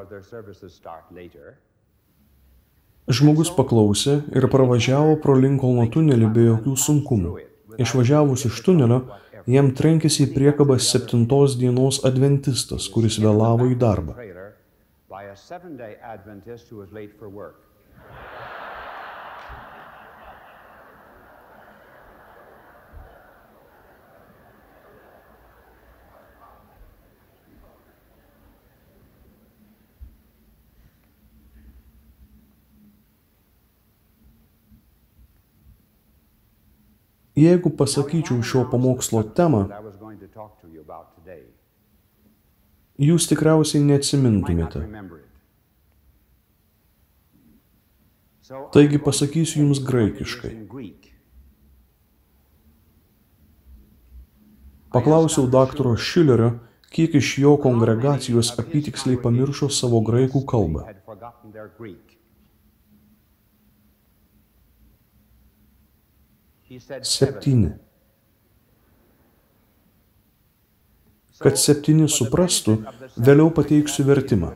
Žmogus 3.07 3.53
paklausė 3.55 4.17
ir 4.35 4.49
pravažiavo 4.51 5.15
pro 5.23 5.37
Linkolno 5.39 5.87
tunelį 5.93 6.33
be 6.35 6.49
jokių 6.49 6.75
sunkumų. 6.83 7.37
Išvažiavus 7.79 8.49
iš 8.49 8.59
tunelio, 8.65 9.03
jam 9.47 9.71
trenkėsi 9.71 10.25
į 10.25 10.33
priekabą 10.33 10.75
septintos 10.81 11.55
dienos 11.61 12.01
adventistas, 12.09 12.89
kuris 12.91 13.21
vėlavo 13.23 13.69
į 13.71 13.77
darbą. 13.79 14.17
Jeigu 37.37 37.69
pasakyčiau 37.69 38.41
šio 38.41 38.63
pamokslo 38.71 39.21
temą, 39.37 39.59
jūs 42.97 43.29
tikriausiai 43.29 43.83
neatsimintumėte. 43.85 44.81
Taigi 48.47 48.99
pasakysiu 49.03 49.63
jums 49.63 49.79
graikiškai. 49.83 50.53
Paklausiau 54.93 55.49
daktaro 55.51 55.95
Šilerio, 55.99 56.53
kiek 56.95 57.17
iš 57.19 57.33
jo 57.43 57.57
kongregacijos 57.59 58.53
apytiksliai 58.61 59.19
pamiršo 59.23 59.67
savo 59.69 59.99
graikų 60.07 60.45
kalbą. 60.47 60.85
Septyni. 67.03 67.73
Kad 71.37 71.59
septyni 71.61 72.07
suprastų, 72.09 72.79
vėliau 73.19 73.51
pateiksiu 73.53 74.07
vertimą. 74.07 74.55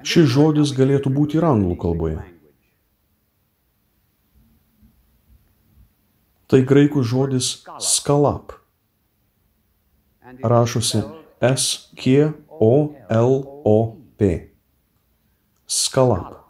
Šis 0.00 0.28
žodis 0.32 0.72
galėtų 0.76 1.10
būti 1.12 1.36
ir 1.36 1.44
anglų 1.44 1.76
kalboje. 1.80 2.20
Tai 6.50 6.60
graikų 6.66 7.02
žodis 7.06 7.62
skalap. 7.78 8.52
Rašosi 10.42 11.02
S-K-O-L-O-P. 11.40 12.30
Skalap. 15.70 16.40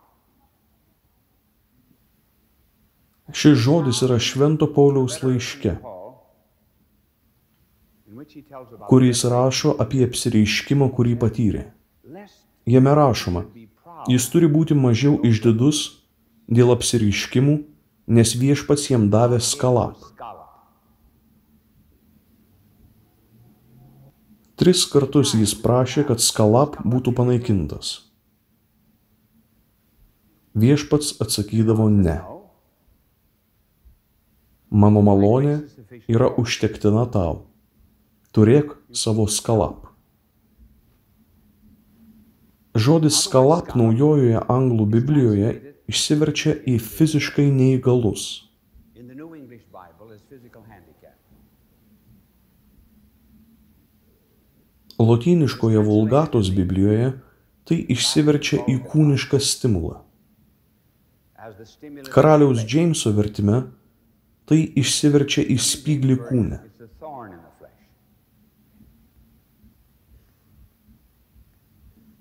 Šis 3.31 3.59
žodis 3.63 4.03
yra 4.03 4.19
Švento 4.19 4.67
Pauliaus 4.75 5.23
laiške, 5.23 5.77
kur 8.89 9.03
jis 9.07 9.25
rašo 9.31 9.77
apie 9.79 10.03
apsireiškimą, 10.07 10.91
kurį 10.97 11.15
patyrė. 11.21 11.80
Jame 12.71 12.93
rašoma, 12.95 13.43
jis 14.13 14.29
turi 14.31 14.47
būti 14.51 14.77
mažiau 14.79 15.17
išdidus 15.27 15.81
dėl 16.47 16.71
apsireiškimų, 16.77 17.57
nes 18.19 18.35
viešpats 18.39 18.91
jam 18.93 19.09
davė 19.11 19.41
skalap. 19.43 19.99
Tris 24.61 24.85
kartus 24.93 25.33
jis 25.35 25.57
prašė, 25.65 26.05
kad 26.13 26.23
skalap 26.23 26.77
būtų 26.85 27.17
panaikintas. 27.17 27.93
Viešpats 30.55 31.15
atsakydavo 31.25 31.89
ne. 31.91 32.19
Mano 34.71 35.03
malonė 35.03 35.63
yra 36.07 36.29
užtektina 36.39 37.09
tau. 37.11 37.47
Turėk 38.37 38.77
savo 38.95 39.27
skalap. 39.27 39.90
Žodis 42.75 43.17
skalap 43.25 43.73
naujojoje 43.75 44.39
anglų 44.47 44.85
Biblijoje 44.87 45.49
išsiverčia 45.91 46.55
į 46.71 46.77
fiziškai 46.79 47.49
neįgalus. 47.51 48.47
Lotyniškoje 55.01 55.83
vulgatos 55.83 56.53
Biblijoje 56.55 57.11
tai 57.67 57.81
išsiverčia 57.91 58.63
į 58.71 58.79
kūnišką 58.87 59.41
stimulą. 59.43 60.05
Karaliaus 62.13 62.63
Džeimso 62.63 63.11
vertime 63.17 63.65
tai 64.47 64.63
išsiverčia 64.79 65.43
į 65.43 65.57
spyglį 65.59 66.21
kūne. 66.29 66.61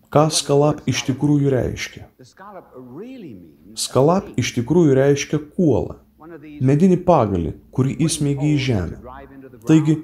Ką 0.09 0.25
skalap 0.33 0.81
iš 0.89 1.03
tikrųjų 1.05 1.51
reiškia? 1.53 2.07
Skalap 3.77 4.31
iš 4.41 4.55
tikrųjų 4.55 4.95
reiškia 4.97 5.37
kuolą, 5.53 5.99
medinį 6.65 6.97
pagalį, 7.05 7.53
kurį 7.69 7.93
įsmeigi 8.07 8.55
į 8.55 8.57
žemę. 8.65 8.97
Taigi, 9.69 9.99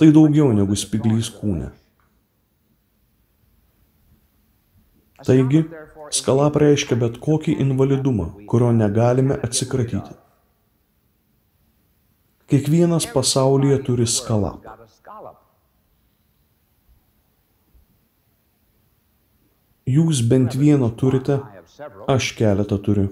tai 0.00 0.10
daugiau 0.16 0.50
negu 0.56 0.74
spiglys 0.78 1.30
kūne. 1.36 1.70
Taigi, 5.24 5.62
skalap 6.10 6.58
reiškia 6.60 6.98
bet 6.98 7.22
kokį 7.22 7.54
invalidumą, 7.62 8.32
kurio 8.50 8.72
negalime 8.74 9.38
atsikratyti. 9.38 10.18
Kiekvienas 12.50 13.06
pasaulyje 13.14 13.78
turi 13.86 14.06
skalap. 14.10 14.66
Jūs 19.84 20.22
bent 20.24 20.54
vieną 20.56 20.88
turite, 20.96 21.42
aš 22.08 22.32
keletą 22.38 22.78
turiu. 22.80 23.10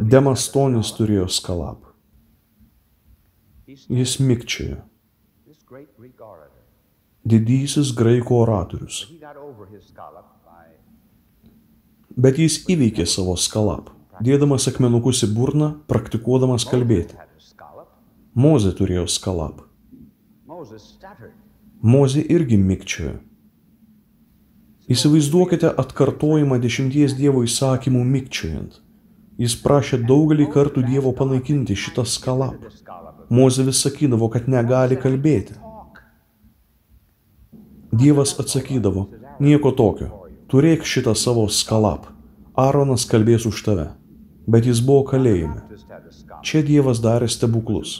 Demastonis 0.00 0.90
turėjo 0.96 1.28
skalap. 1.30 1.84
Jis 3.66 4.16
mikčiojo. 4.18 4.80
Didysis 7.26 7.92
graikų 7.98 8.40
oratorius. 8.40 9.04
Bet 12.16 12.38
jis 12.42 12.58
įveikė 12.70 13.06
savo 13.06 13.36
skalap, 13.38 13.92
dėdamas 14.18 14.66
akmenukus 14.70 15.22
į 15.26 15.30
burną, 15.36 15.70
praktikuodamas 15.86 16.66
kalbėti. 16.66 17.18
Mozė 18.34 18.74
turėjo 18.78 19.06
skalap. 19.10 19.62
Mozė 21.82 22.26
irgi 22.34 22.58
mikčiojo. 22.58 23.16
Įsivaizduokite 24.86 25.72
atkartojimą 25.82 26.60
dešimties 26.62 27.16
Dievo 27.18 27.40
įsakymų 27.42 28.04
mikčiojant. 28.06 28.76
Jis 29.42 29.56
prašė 29.58 29.98
daugelį 30.06 30.46
kartų 30.52 30.84
Dievo 30.86 31.10
panaikinti 31.10 31.74
šitą 31.74 32.04
skalap. 32.06 32.60
The 32.60 32.70
scallop. 32.70 33.24
Mozė 33.28 33.64
vis 33.66 33.80
sakydavo, 33.82 34.28
kad 34.30 34.46
negali 34.46 34.94
kalbėti. 34.96 35.56
Dievas 37.90 38.36
atsakydavo, 38.38 39.08
nieko 39.42 39.72
tokio, 39.74 40.12
turėk 40.52 40.86
šitą 40.86 41.16
savo 41.18 41.48
skalap. 41.50 42.06
Aaronas 42.54 43.08
kalbės 43.10 43.48
už 43.50 43.64
tave. 43.66 43.88
Bet 44.46 44.70
jis 44.70 44.78
buvo 44.86 45.02
kalėjime. 45.10 45.64
Čia 46.46 46.62
Dievas 46.62 47.02
darė 47.02 47.26
stebuklus. 47.26 47.98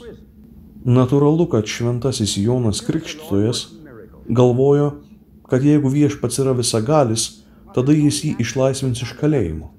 Natūralu, 0.86 1.48
kad 1.50 1.66
šventasis 1.66 2.36
Jonas 2.38 2.78
Krikštytojas 2.86 3.66
galvojo, 4.30 4.92
kad 5.50 5.64
jeigu 5.64 5.90
viešpats 5.92 6.40
yra 6.42 6.54
visagalis, 6.56 7.26
tada 7.74 7.94
jis 7.94 8.22
jį 8.24 8.36
išlaisvins 8.42 9.02
iš 9.04 9.14
kalėjimo. 9.20 9.70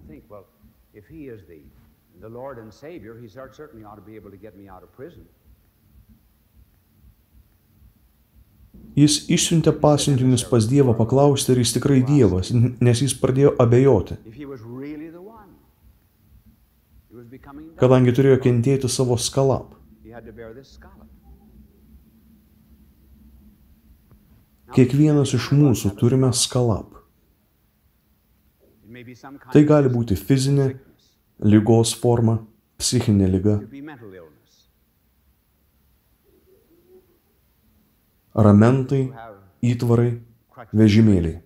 Jis 8.97 9.15
išsiuntė 9.29 9.71
pasiuntinius 9.77 10.43
pas 10.49 10.65
Dievą 10.65 10.95
paklausti, 10.97 11.51
ar 11.53 11.59
jis 11.61 11.75
tikrai 11.75 11.99
Dievas, 12.05 12.49
nes 12.53 13.01
jis 13.03 13.13
pradėjo 13.21 13.51
abejoti, 13.61 14.17
kadangi 17.77 18.15
turėjo 18.17 18.39
kentėti 18.47 18.89
savo 18.89 19.19
skalap. 19.21 19.75
Kiekvienas 24.77 25.31
iš 25.33 25.47
mūsų 25.57 25.95
turime 25.97 26.27
skalap. 26.37 26.99
Tai 29.49 29.61
gali 29.65 29.89
būti 29.89 30.13
fizinė, 30.13 30.67
lygos 31.41 31.95
forma, 31.97 32.35
psichinė 32.77 33.29
lyga, 33.33 33.55
ramentai, 38.37 39.01
įtvarai, 39.65 40.11
vežimėliai, 40.77 41.41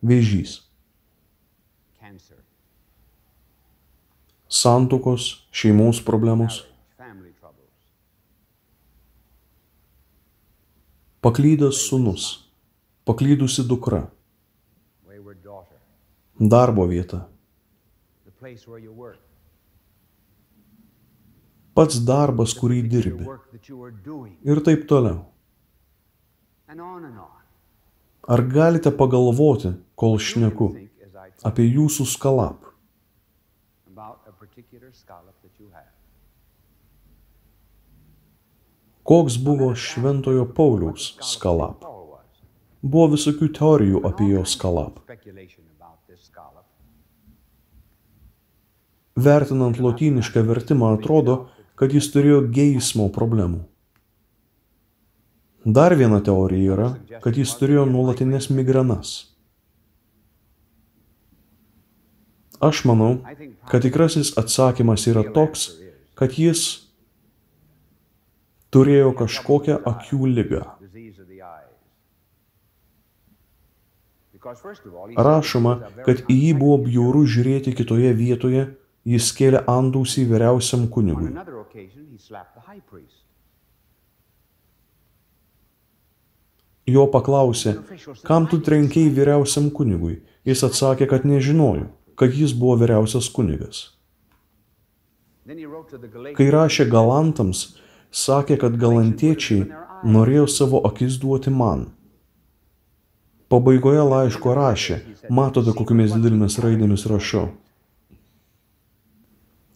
vėžys, 0.00 0.56
cancer, 2.00 2.40
santukos, 4.48 5.32
šeimos 5.52 6.00
problemos, 6.00 6.62
paklydęs 11.22 11.84
sunus, 11.88 12.24
paklydusi 13.06 13.62
dukra, 13.68 14.02
darbo 16.54 16.86
vieta, 16.90 17.20
pats 21.78 22.00
darbas, 22.08 22.54
kurį 22.58 22.80
dirbi 22.94 23.28
ir 24.50 24.62
taip 24.66 24.88
toliau. 24.90 25.22
Ar 28.32 28.42
galite 28.56 28.90
pagalvoti, 28.98 29.72
kol 29.98 30.18
šneku, 30.18 30.68
apie 31.46 31.66
jūsų 31.68 32.06
skalap? 32.16 32.68
Koks 39.02 39.36
buvo 39.42 39.74
šventojo 39.74 40.44
Pauliaus 40.54 41.16
skalap? 41.26 41.82
Buvo 42.82 43.08
visokių 43.16 43.48
teorijų 43.56 44.02
apie 44.06 44.28
jo 44.30 44.44
skalap. 44.46 45.00
Vertinant 49.18 49.78
lotynišką 49.82 50.44
vertimą 50.46 50.94
atrodo, 50.96 51.36
kad 51.74 51.92
jis 51.94 52.08
turėjo 52.14 52.44
geismo 52.54 53.08
problemų. 53.12 53.64
Dar 55.66 55.94
viena 55.98 56.22
teorija 56.22 56.74
yra, 56.74 56.88
kad 57.22 57.36
jis 57.38 57.52
turėjo 57.58 57.84
nuolatinės 57.90 58.48
migrenas. 58.54 59.12
Aš 62.62 62.84
manau, 62.86 63.16
kad 63.66 63.82
tikrasis 63.82 64.32
atsakymas 64.38 65.08
yra 65.10 65.26
toks, 65.34 65.72
kad 66.18 66.38
jis 66.38 66.91
turėjo 68.72 69.12
kažkokią 69.20 69.78
akių 69.92 70.20
he 70.32 70.62
Rašoma, 75.22 75.72
kad 76.02 76.24
į 76.26 76.36
jį 76.36 76.52
buvo 76.58 76.78
bjauru 76.82 77.22
žiūrėti 77.30 77.76
kitoje 77.78 78.10
vietoje, 78.18 78.64
jis 79.06 79.28
kėlė 79.38 79.62
antausį 79.70 80.24
vyriausiam 80.32 80.88
kunigui. 80.90 81.30
Jo 86.90 87.06
paklausė, 87.06 87.76
kam 88.26 88.50
tu 88.50 88.58
trenkiai 88.58 89.14
vyriausiam 89.14 89.70
kunigui? 89.70 90.24
Jis 90.42 90.64
atsakė, 90.66 91.06
kad 91.06 91.22
nežinojo. 91.22 91.86
kad 92.14 92.34
jis 92.34 92.52
buvo 92.54 92.76
vyriausias 92.78 93.26
kunigas. 93.32 93.78
Kai 96.36 96.46
rašė 96.54 96.86
galantams, 96.90 97.62
sakė, 98.12 98.58
kad 98.60 98.76
galantiečiai 98.76 99.66
norėjo 100.04 100.46
savo 100.46 100.82
akis 100.86 101.18
duoti 101.22 101.50
man. 101.50 101.88
Pabaigoje 103.52 104.04
laiško 104.08 104.54
rašė, 104.56 105.00
matote, 105.28 105.74
kokiamis 105.76 106.14
didelėmis 106.16 106.58
raidėmis 106.64 107.04
rašau. 107.10 107.50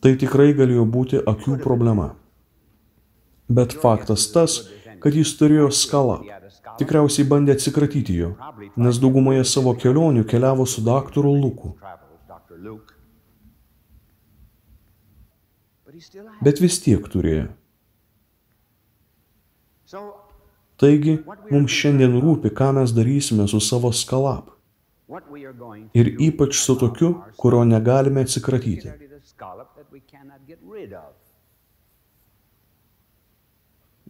Tai 0.01 0.12
tikrai 0.20 0.53
galėjo 0.57 0.85
būti 0.87 1.20
akių 1.20 1.59
problema. 1.64 2.14
Bet 3.49 3.77
faktas 3.83 4.29
tas, 4.33 4.57
kad 5.03 5.14
jis 5.14 5.33
turėjo 5.38 5.68
skalą. 5.70 6.20
Tikriausiai 6.77 7.25
bandė 7.29 7.55
atsikratyti 7.57 8.16
jo, 8.16 8.33
nes 8.77 8.99
daugumoje 9.01 9.44
savo 9.49 9.72
kelionių 9.79 10.25
keliavo 10.29 10.66
su 10.68 10.83
daktaru 10.85 11.33
Luku. 11.40 11.72
Bet 16.44 16.61
vis 16.61 16.81
tiek 16.85 17.07
turėjo. 17.12 17.46
Taigi, 20.77 21.16
mums 21.51 21.72
šiandien 21.72 22.18
rūpi, 22.20 22.53
ką 22.53 22.72
mes 22.77 22.92
darysime 22.96 23.46
su 23.49 23.61
savo 23.64 23.92
skalap. 23.96 24.53
Ir 25.96 26.11
ypač 26.27 26.59
su 26.59 26.75
tokiu, 26.81 27.12
kurio 27.38 27.62
negalime 27.64 28.25
atsikratyti. 28.27 28.92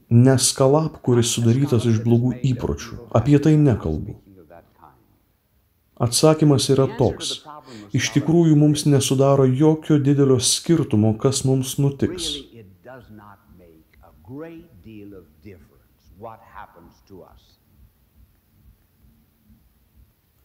Ne 0.09 0.37
skalap, 0.39 1.01
kuris 1.05 1.35
sudarytas 1.37 1.85
iš 1.91 2.01
blogų 2.07 2.33
įpročių. 2.53 2.99
Apie 3.21 3.39
tai 3.43 3.57
nekalbu. 3.61 4.17
Atsakymas 6.07 6.69
yra 6.73 6.87
toks. 6.99 7.41
Iš 7.97 8.11
tikrųjų 8.15 8.57
mums 8.59 8.85
nesudaro 8.87 9.47
jokio 9.49 9.97
didelio 9.99 10.37
skirtumo, 10.41 11.15
kas 11.21 11.45
mums 11.49 11.77
nutiks. 11.83 12.29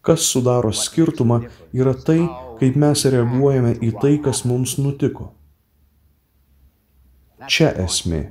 Kas 0.02 0.26
sudaro 0.26 0.72
skirtumą 0.74 1.44
yra 1.78 1.94
tai, 1.94 2.24
kaip 2.60 2.78
mes 2.78 3.06
reaguojame 3.14 3.76
į 3.86 3.92
tai, 4.02 4.16
kas 4.24 4.44
mums 4.50 4.78
nutiko. 4.82 5.30
Čia 7.50 7.72
esmė. 7.86 8.22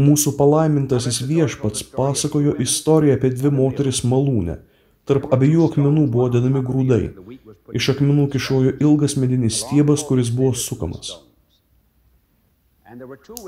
Mūsų 0.00 0.32
palaimintasis 0.38 1.20
viešpats 1.28 1.84
pasakojo 1.92 2.54
istoriją 2.64 3.18
apie 3.18 3.32
dvi 3.34 3.52
moteris 3.52 4.00
malūnę. 4.06 4.56
Tarp 5.08 5.26
abiejų 5.34 5.66
akmenų 5.68 6.06
buvo 6.12 6.28
dedami 6.32 6.62
grūdai. 6.64 7.02
Iš 7.76 7.88
akmenų 7.94 8.28
kišojo 8.32 8.76
ilgas 8.80 9.16
medinis 9.20 9.60
stiebas, 9.64 10.04
kuris 10.08 10.30
buvo 10.32 10.54
sukamas. 10.56 11.18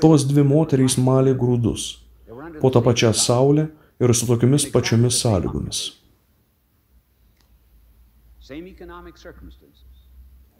Tos 0.01 0.25
dvi 0.29 0.43
moterys 0.45 0.97
malė 1.01 1.33
grūdus. 1.39 1.87
Po 2.61 2.69
tą 2.73 2.83
pačią 2.85 3.13
saulę 3.17 3.69
ir 3.99 4.13
su 4.15 4.27
tokiamis 4.29 4.65
pačiomis 4.71 5.19
sąlygomis. 5.21 5.83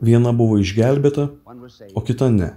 Viena 0.02 0.32
buvo 0.34 0.58
išgelbėta, 0.62 1.28
o 1.94 2.02
kita 2.02 2.30
ne. 2.34 2.50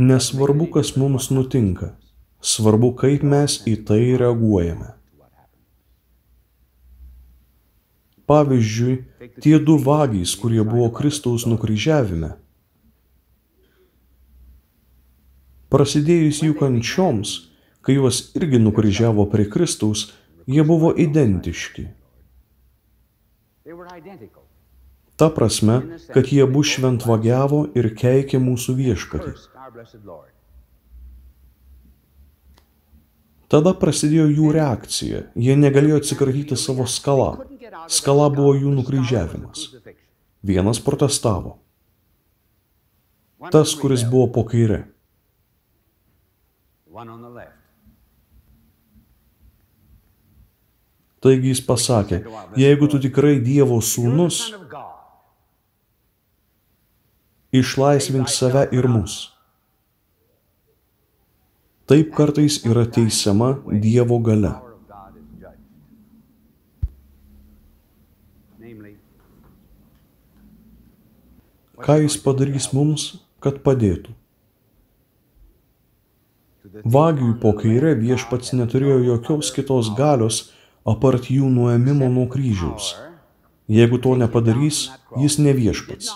Nesvarbu, 0.00 0.70
kas 0.74 0.94
mums 0.96 1.30
nutinka. 1.30 1.94
Svarbu, 2.40 2.94
kaip 2.96 3.24
mes 3.26 3.58
į 3.68 3.74
tai 3.88 4.02
reaguojame. 4.20 4.94
Pavyzdžiui, 8.30 8.94
tie 9.42 9.58
du 9.58 9.76
vagys, 9.76 10.36
kurie 10.38 10.62
buvo 10.64 10.88
Kristaus 10.94 11.44
nukryžiavime. 11.50 12.36
Prasidėjus 15.70 16.42
jų 16.42 16.56
kančioms, 16.58 17.36
kai 17.86 17.94
juos 17.96 18.30
irgi 18.38 18.58
nukryžiavo 18.62 19.26
prie 19.30 19.46
Kristaus, 19.50 20.08
jie 20.50 20.64
buvo 20.66 20.90
identiški. 20.96 21.86
Ta 25.20 25.28
prasme, 25.30 25.76
kad 26.14 26.32
jie 26.32 26.42
abu 26.46 26.64
šventvagiavo 26.64 27.64
ir 27.76 27.90
keikė 28.02 28.40
mūsų 28.42 28.76
viešpatį. 28.78 29.34
Tada 33.50 33.72
prasidėjo 33.74 34.28
jų 34.30 34.52
reakcija. 34.54 35.24
Jie 35.34 35.56
negalėjo 35.58 35.98
atsikratyti 36.00 36.56
savo 36.58 36.86
skalą. 36.86 37.32
Skala 37.90 38.28
buvo 38.30 38.54
jų 38.54 38.70
nukryžiavimas. 38.78 39.66
Vienas 40.46 40.80
protestavo. 40.82 41.58
Tas, 43.50 43.74
kuris 43.74 44.06
buvo 44.06 44.30
po 44.36 44.46
kaire. 44.46 44.84
One 47.00 47.08
on 47.08 47.22
the 47.22 47.30
left. 47.32 47.56
Taigi 51.24 51.48
jis 51.48 51.62
pasakė, 51.64 52.18
jeigu 52.60 52.88
tu 52.92 53.00
tikrai 53.00 53.38
Dievo 53.40 53.78
sūnus, 53.80 54.40
išlaisvink 57.56 58.28
save 58.28 58.66
ir 58.76 58.88
mus. 58.92 59.16
Taip 61.88 62.12
kartais 62.20 62.60
yra 62.68 62.84
teisiama 62.84 63.50
Dievo 63.88 64.20
gale. 64.28 64.52
Ką 71.80 72.02
jis 72.04 72.20
padarys 72.28 72.74
mums, 72.76 73.12
kad 73.40 73.64
padėtų? 73.64 74.19
Vagiui 76.84 77.34
po 77.40 77.52
kaire 77.58 77.94
viešpats 77.98 78.54
neturėjo 78.56 79.00
jokios 79.04 79.50
kitos 79.52 79.90
galios 79.96 80.50
apart 80.88 81.28
jų 81.30 81.50
nuėmimo 81.52 82.08
nuo 82.08 82.26
kryžiaus. 82.30 82.94
Jeigu 83.70 84.00
to 84.02 84.16
nepadarys, 84.16 84.90
jis 85.20 85.38
ne 85.38 85.52
viešpats. 85.54 86.10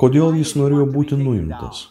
Kodėl 0.00 0.38
jis 0.38 0.54
norėjo 0.56 0.86
būti 0.94 1.18
nuimtas? 1.18 1.88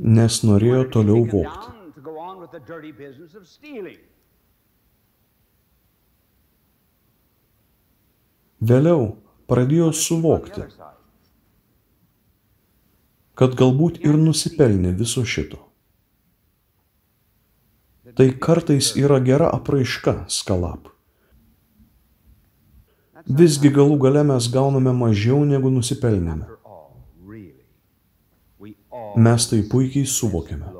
Nes 0.00 0.42
norėjo 0.42 0.84
toliau 0.96 1.24
vokti. 1.28 1.76
Vėliau 8.60 9.16
pradėjo 9.50 9.90
suvokti, 9.96 10.66
kad 13.34 13.56
galbūt 13.58 14.00
ir 14.04 14.18
nusipelnė 14.20 14.94
viso 14.98 15.24
šito. 15.24 15.58
Tai 18.16 18.26
kartais 18.42 18.94
yra 18.98 19.20
gera 19.22 19.50
apraiška 19.54 20.24
skalap. 20.28 20.90
Visgi 23.40 23.70
galų 23.70 23.98
gale 24.02 24.24
mes 24.26 24.48
gauname 24.50 24.92
mažiau 24.96 25.44
negu 25.46 25.70
nusipelnėme. 25.70 26.48
Mes 29.16 29.46
tai 29.50 29.62
puikiai 29.70 30.06
suvokiame. 30.06 30.79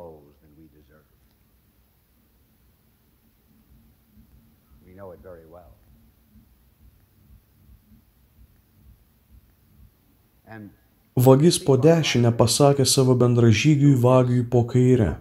Vagis 11.16 11.58
po 11.58 11.74
dešinę 11.76 12.30
pasakė 12.38 12.86
savo 12.86 13.16
bendražygiui 13.18 13.96
vagiui 13.98 14.44
po 14.46 14.62
kairę. 14.64 15.16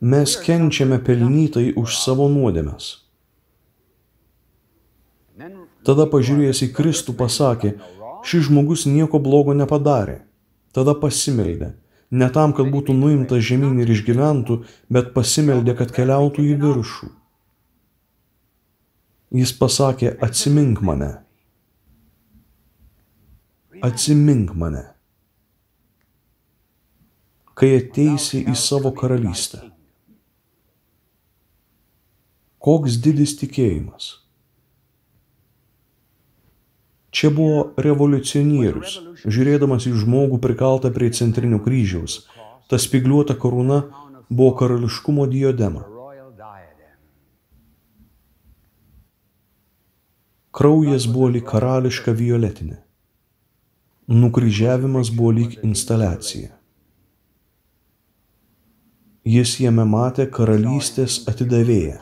Mes 0.00 0.36
kenčiame 0.44 1.00
pelnytai 1.02 1.72
už 1.74 1.98
savo 1.98 2.28
nuodėmes. 2.30 2.94
Tada 5.82 6.06
pažiūrėjęs 6.06 6.62
į 6.68 6.70
Kristų 6.76 7.16
pasakė, 7.18 7.74
šis 8.22 8.46
žmogus 8.46 8.86
nieko 8.86 9.18
blogo 9.18 9.54
nepadarė. 9.54 10.20
Tada 10.72 10.94
pasimeldė. 10.94 11.74
Ne 12.10 12.28
tam, 12.32 12.54
kad 12.56 12.70
būtų 12.72 12.94
nuimtas 12.96 13.42
žemyn 13.44 13.80
ir 13.82 13.90
išgyventų, 13.92 14.62
bet 14.88 15.12
pasimeldė, 15.14 15.74
kad 15.76 15.90
keliautų 15.92 16.44
į 16.44 16.58
viršų. 16.62 17.08
Jis 19.38 19.52
pasakė, 19.52 20.14
atsimink 20.24 20.80
mane. 20.80 21.27
Atsimink 23.82 24.54
mane. 24.58 24.80
Kai 27.54 27.68
ateisi 27.76 28.40
į 28.42 28.54
savo 28.58 28.90
karalystę. 28.94 29.60
Koks 32.58 32.96
didis 33.04 33.36
tikėjimas. 33.38 34.08
Čia 37.14 37.30
buvo 37.34 37.60
revoliucionierius, 37.78 38.96
žiūrėdamas 39.22 39.86
į 39.90 39.94
žmogų 40.02 40.40
prikaltą 40.42 40.90
prie 40.94 41.12
centrinio 41.14 41.62
kryžiaus. 41.62 42.24
Ta 42.66 42.82
spigliuota 42.82 43.38
karūna 43.38 43.84
buvo 44.26 44.50
karališkumo 44.58 45.28
diadem. 45.30 45.78
Kraujas 50.58 51.06
buvo 51.06 51.30
lyg 51.38 51.46
karališka 51.46 52.10
violetinė. 52.18 52.82
Nukryžiavimas 54.08 55.10
buvo 55.12 55.30
lyg 55.36 55.58
instaliacija. 55.62 56.54
Jis 59.28 59.58
jame 59.60 59.84
matė 59.84 60.24
karalystės 60.32 61.18
atidavėją. 61.28 61.98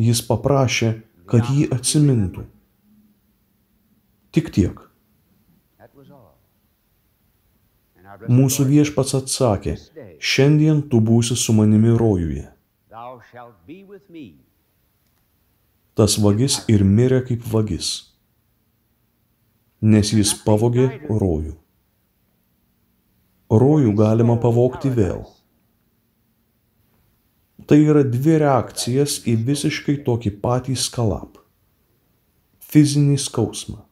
Jis 0.00 0.22
paprašė, 0.24 0.94
kad 1.28 1.50
jį 1.52 1.68
atsimintų. 1.76 2.46
Tik 4.32 4.48
tiek. 4.56 4.80
Mūsų 8.32 8.64
viešpats 8.72 9.18
atsakė, 9.20 9.76
šiandien 10.18 10.80
tu 10.88 11.04
būsi 11.04 11.36
su 11.36 11.52
manimi 11.52 11.92
rojuje. 11.92 12.48
Tas 15.94 16.16
vagis 16.24 16.62
ir 16.72 16.88
mirė 16.88 17.20
kaip 17.28 17.44
vagis, 17.52 18.07
nes 19.80 20.12
jis 20.12 20.34
pavogė 20.44 20.86
rojų. 21.08 21.54
Rojų 23.48 23.92
galima 23.96 24.36
pavogti 24.40 24.90
vėl. 24.92 25.24
Tai 27.68 27.78
yra 27.80 28.02
dvi 28.04 28.38
reakcijas 28.42 29.22
į 29.28 29.36
visiškai 29.48 29.98
tokį 30.04 30.34
patį 30.42 30.76
skalap. 30.76 31.38
Fizinį 32.68 33.16
skausmą. 33.20 33.82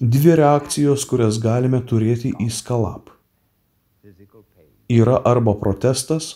Dvi 0.00 0.36
reakcijos, 0.40 1.04
kurias 1.06 1.38
galime 1.42 1.82
turėti 1.86 2.32
į 2.40 2.48
skalap. 2.50 3.12
Yra 4.90 5.20
arba 5.28 5.54
protestas, 5.54 6.32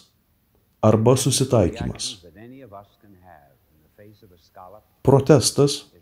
arba 0.85 1.17
susitaikymas. 1.19 2.21
Reactions 5.05 5.94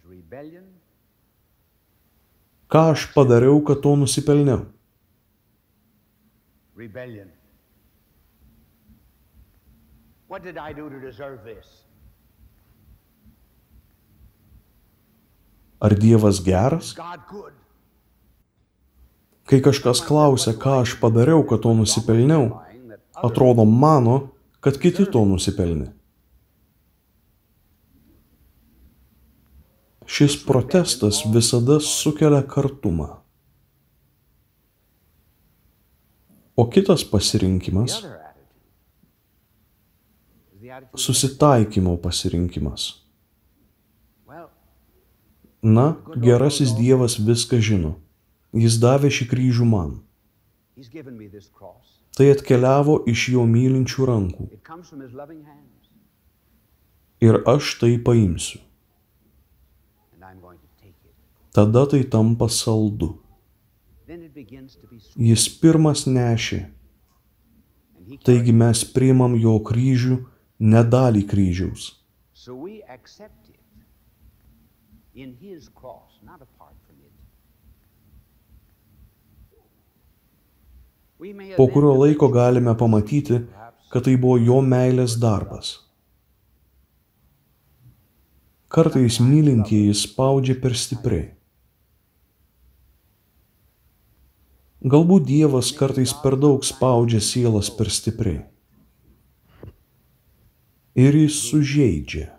ką 2.72 2.86
aš 2.96 3.10
padariau, 3.12 3.60
kad 3.60 3.84
to 3.84 3.96
nusipelniau. 4.00 4.64
rebellion. 6.82 7.28
What 10.28 10.42
did 10.42 10.56
I 10.58 10.72
do 10.72 10.88
to 10.88 10.98
deserve 10.98 11.38
this? 11.44 11.66
Ar 15.80 15.94
Dievas 15.94 16.40
geras? 16.40 16.94
Kai 19.44 19.58
kažkas 19.60 20.00
klausia, 20.06 20.54
ką 20.54 20.80
aš 20.82 20.94
padariau, 21.02 21.42
kad 21.44 21.60
to 21.64 21.74
nusipelniau, 21.74 22.62
atrodo 23.18 23.66
mano, 23.66 24.30
kad 24.62 24.78
kiti 24.78 25.04
to 25.10 25.24
nusipelnė. 25.26 25.90
Šis 30.12 30.36
protestas 30.44 31.22
visada 31.32 31.78
sukelia 31.80 32.42
kartumą. 32.44 33.08
O 36.56 36.66
kitas 36.68 37.04
pasirinkimas 37.08 38.02
susitaikymo 40.94 41.96
pasirinkimas. 41.96 43.02
Na, 45.62 45.96
gerasis 46.16 46.74
Dievas 46.74 47.18
viską 47.18 47.60
žino. 47.62 47.94
Jis 48.52 48.80
davė 48.82 49.12
šį 49.14 49.28
kryžių 49.30 49.66
man. 49.68 49.92
Tai 52.16 52.26
atkeliavo 52.34 52.96
iš 53.08 53.28
jo 53.34 53.44
mylinčių 53.48 54.08
rankų. 54.10 54.48
Ir 57.22 57.38
aš 57.54 57.76
tai 57.80 57.94
paimsiu. 58.02 58.58
Tada 61.52 61.86
tai 61.86 62.02
tampa 62.08 62.48
saldu. 62.48 63.10
Jis 65.16 65.42
pirmas 65.60 66.06
nešė. 66.08 66.60
Taigi 68.24 68.54
mes 68.56 68.80
priimam 68.94 69.34
jo 69.36 69.52
kryžių, 69.60 70.16
ne 70.72 70.82
dalį 70.94 71.22
kryžiaus. 71.28 71.90
Po 81.56 81.68
kurio 81.74 81.92
laiko 82.00 82.28
galime 82.32 82.74
pamatyti, 82.78 83.42
kad 83.92 84.08
tai 84.08 84.16
buvo 84.16 84.40
jo 84.40 84.58
meilės 84.64 85.20
darbas. 85.20 85.76
Kartais 88.72 89.20
mylintieji 89.20 89.92
spaudžia 90.00 90.56
per 90.56 90.72
stipriai. 90.80 91.28
Galbūt 94.82 95.28
Dievas 95.28 95.68
kartais 95.78 96.10
per 96.24 96.34
daug 96.34 96.64
spaudžia 96.66 97.20
sielas 97.22 97.68
per 97.70 97.86
stipriai. 97.86 98.40
Ir 100.98 101.14
jis 101.14 101.36
sužeidžia. 101.46 102.32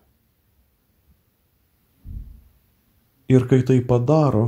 Ir 3.31 3.45
kai 3.47 3.61
tai 3.63 3.79
padaro, 3.87 4.43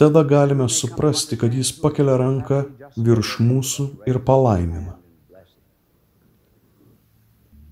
tada 0.00 0.22
galime 0.24 0.70
suprasti, 0.72 1.36
kad 1.36 1.52
jis 1.52 1.74
pakelia 1.76 2.16
ranką 2.16 2.62
virš 2.96 3.36
mūsų 3.44 3.86
ir 4.08 4.22
palaimina. 4.24 4.96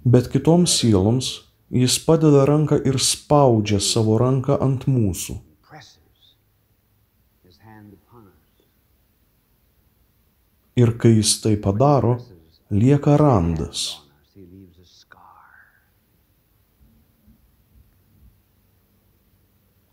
Bet 0.05 0.29
kitoms 0.29 0.77
sieloms 0.77 1.33
jis 1.73 1.97
padeda 2.05 2.45
ranką 2.45 2.83
ir 2.85 3.01
spaudžia 3.01 3.81
savo 3.81 4.21
ranką 4.21 4.61
ant 4.61 4.85
mūsų. 4.85 5.41
Ir 10.75 10.97
kai 10.99 11.13
jis 11.19 11.37
tai 11.43 11.55
padaro, 11.57 12.17
lieka 12.71 13.17
randas. 13.17 14.01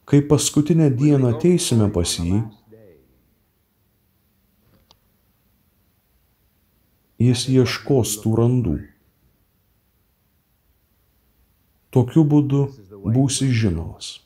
Kai 0.06 0.22
paskutinę 0.28 0.90
dieną 0.92 1.30
ateisime 1.38 1.88
pas 1.94 2.18
jį, 2.20 2.42
jis 7.22 7.46
ieškos 7.54 8.18
tų 8.24 8.34
randų. 8.40 8.76
Tokiu 11.94 12.26
būdu 12.28 12.66
būsi 13.16 13.52
žinomas. 13.54 14.18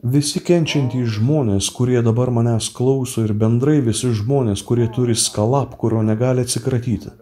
Visi 0.00 0.40
kenčiantys 0.40 1.18
žmonės, 1.18 1.66
kurie 1.76 2.00
dabar 2.00 2.30
manęs 2.32 2.70
klauso 2.72 3.20
ir 3.20 3.34
bendrai 3.36 3.82
visi 3.84 4.08
žmonės, 4.16 4.62
kurie 4.64 4.86
turi 4.88 5.12
skalap, 5.12 5.76
kurio 5.76 6.00
negali 6.00 6.40
atsikratyti. 6.40 7.12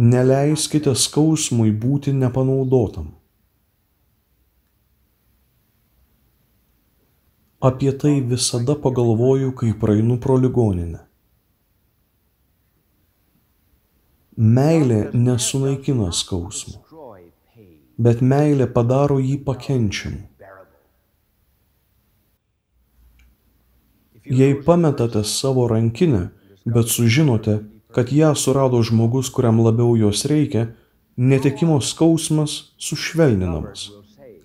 Neleiskite 0.00 0.94
skausmui 0.96 1.68
būti 1.70 2.14
nepanaudotam. 2.16 3.12
Apie 7.60 7.92
tai 7.92 8.20
visada 8.24 8.74
pagalvoju, 8.74 9.52
kai 9.52 9.74
praeinu 9.78 10.16
pro 10.18 10.38
ligoninę. 10.40 11.04
Meilė 14.36 15.10
nesunaikina 15.12 16.08
skausmo, 16.10 16.81
bet 18.04 18.22
meilė 18.34 18.66
padaro 18.76 19.18
jį 19.22 19.38
pakenčiamu. 19.46 20.28
Jei 24.22 24.54
pametate 24.66 25.24
savo 25.26 25.66
rankinę, 25.70 26.28
bet 26.64 26.90
sužinote, 26.94 27.58
kad 27.94 28.12
ją 28.12 28.34
surado 28.38 28.78
žmogus, 28.86 29.30
kuriam 29.34 29.58
labiau 29.60 29.96
jos 29.98 30.24
reikia, 30.30 30.68
netekimo 31.16 31.80
skausmas 31.80 32.54
sušvelninamas. 32.78 33.90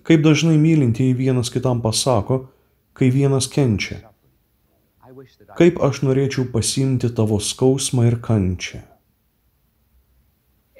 Kaip 0.02 0.24
dažnai 0.26 0.58
mylintieji 0.58 1.14
vienas 1.14 1.50
kitam 1.54 1.82
pasako, 1.82 2.48
kai 2.92 3.10
vienas 3.14 3.48
kenčia. 3.48 4.02
Kaip 5.58 5.78
aš 5.82 6.02
norėčiau 6.04 6.50
pasimti 6.52 7.10
tavo 7.14 7.38
skausmą 7.40 8.08
ir 8.10 8.18
kančią. 8.24 8.82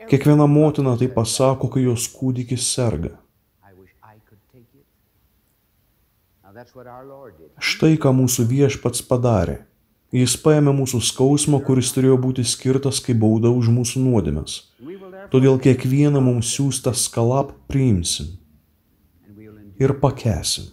Kiekviena 0.09 0.47
motina 0.47 0.97
tai 0.97 1.09
pasako, 1.13 1.69
kai 1.73 1.85
jos 1.85 2.09
kūdikis 2.13 2.65
serga. 2.75 3.15
Štai 7.59 7.97
ką 8.03 8.13
mūsų 8.17 8.47
viešpats 8.51 9.05
padarė. 9.07 9.61
Jis 10.15 10.39
paėmė 10.41 10.73
mūsų 10.73 11.03
skausmą, 11.05 11.61
kuris 11.67 11.93
turėjo 11.93 12.17
būti 12.19 12.45
skirtas 12.49 13.03
kaip 13.05 13.21
bauda 13.21 13.53
už 13.53 13.69
mūsų 13.69 14.01
nuodėmes. 14.07 14.59
Todėl 15.29 15.61
kiekvieną 15.61 16.23
mums 16.25 16.49
siūstą 16.57 16.95
skalap 16.97 17.53
priimsim 17.69 18.39
ir 19.79 19.95
pakesim. 20.01 20.73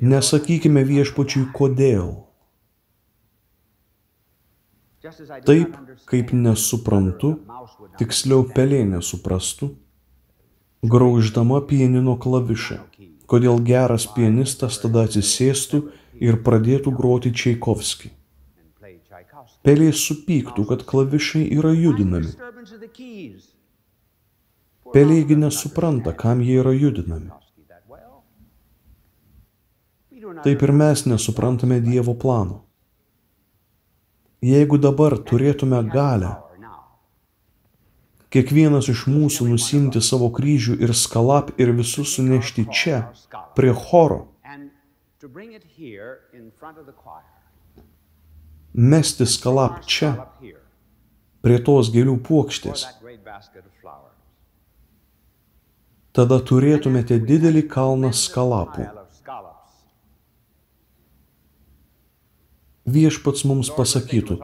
Nesakykime 0.00 0.84
viešpačiui 0.86 1.50
kodėl. 1.52 2.29
Taip, 5.00 5.76
kaip 6.10 6.32
nesuprantu, 6.36 7.30
tiksliau 7.96 8.42
pelė 8.56 8.82
nesuprastų, 8.84 9.70
grauždama 10.84 11.62
pienino 11.70 12.18
klavišą. 12.20 12.76
Kodėl 13.30 13.62
geras 13.64 14.04
pianistas 14.12 14.76
tada 14.82 15.06
atsisėstų 15.08 15.82
ir 16.20 16.40
pradėtų 16.44 16.92
groti 16.92 17.32
Čaikovskį. 17.32 18.12
Pelė 19.64 19.90
supyktų, 19.96 20.68
kad 20.68 20.84
klavišai 20.92 21.46
yra 21.48 21.72
judinami. 21.72 22.36
Pelėgi 24.92 25.36
nesupranta, 25.40 26.12
kam 26.12 26.44
jie 26.44 26.60
yra 26.60 26.76
judinami. 26.76 27.30
Taip 30.44 30.62
ir 30.66 30.72
mes 30.76 31.08
nesuprantame 31.08 31.80
Dievo 31.80 32.12
plano. 32.20 32.66
Jeigu 34.40 34.78
dabar 34.80 35.18
turėtume 35.28 35.82
galę, 35.92 36.30
kiekvienas 38.32 38.86
iš 38.88 39.02
mūsų 39.12 39.50
nusimti 39.50 40.00
savo 40.00 40.30
kryžių 40.32 40.78
ir 40.80 40.94
skalap 40.96 41.50
ir 41.60 41.74
visus 41.76 42.14
sunešti 42.16 42.64
čia, 42.72 43.00
prie 43.58 43.74
choro, 43.76 44.22
mesti 48.72 49.26
skalap 49.28 49.82
čia, 49.84 50.14
prie 51.44 51.58
tos 51.66 51.92
gėlių 51.92 52.16
puokštės, 52.24 52.86
tada 56.16 56.40
turėtumėte 56.48 57.20
didelį 57.28 57.66
kalną 57.68 58.14
skalapų. 58.16 58.88
Viešpats 62.94 63.44
mums 63.46 63.70
pasakytų, 63.76 64.38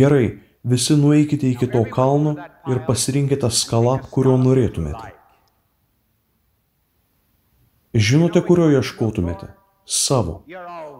gerai, 0.00 0.26
visi 0.64 0.96
nueikite 0.96 1.50
iki 1.50 1.68
to 1.72 1.82
kalno 1.90 2.36
ir 2.70 2.82
pasirinkite 2.86 3.50
skalap, 3.50 4.06
kurio 4.14 4.38
norėtumėte. 4.40 5.12
Žinote, 7.92 8.40
kurio 8.46 8.70
ieškotumėte? 8.72 9.50
Savo. 9.84 10.42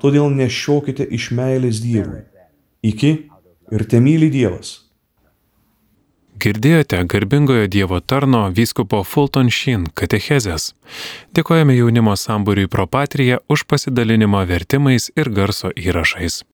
Todėl 0.03 0.29
nešiokite 0.35 1.07
iš 1.19 1.31
meilės 1.33 1.81
Dievui. 1.81 2.25
Iki 2.85 3.13
ir 3.73 3.85
te 3.89 4.01
myli 4.03 4.29
Dievas. 4.35 4.81
Girdėjote 6.43 6.99
garbingojo 7.07 7.69
Dievo 7.71 8.01
tarno 8.01 8.49
vyskupo 8.51 9.05
Fulton 9.07 9.51
Sheen 9.53 9.87
katechezės. 9.95 10.73
Dėkojame 11.39 11.77
jaunimo 11.79 12.17
sambūriui 12.19 12.67
Propatrija 12.73 13.39
už 13.49 13.63
pasidalinimą 13.71 14.43
vertimais 14.51 15.07
ir 15.15 15.31
garso 15.31 15.71
įrašais. 15.71 16.43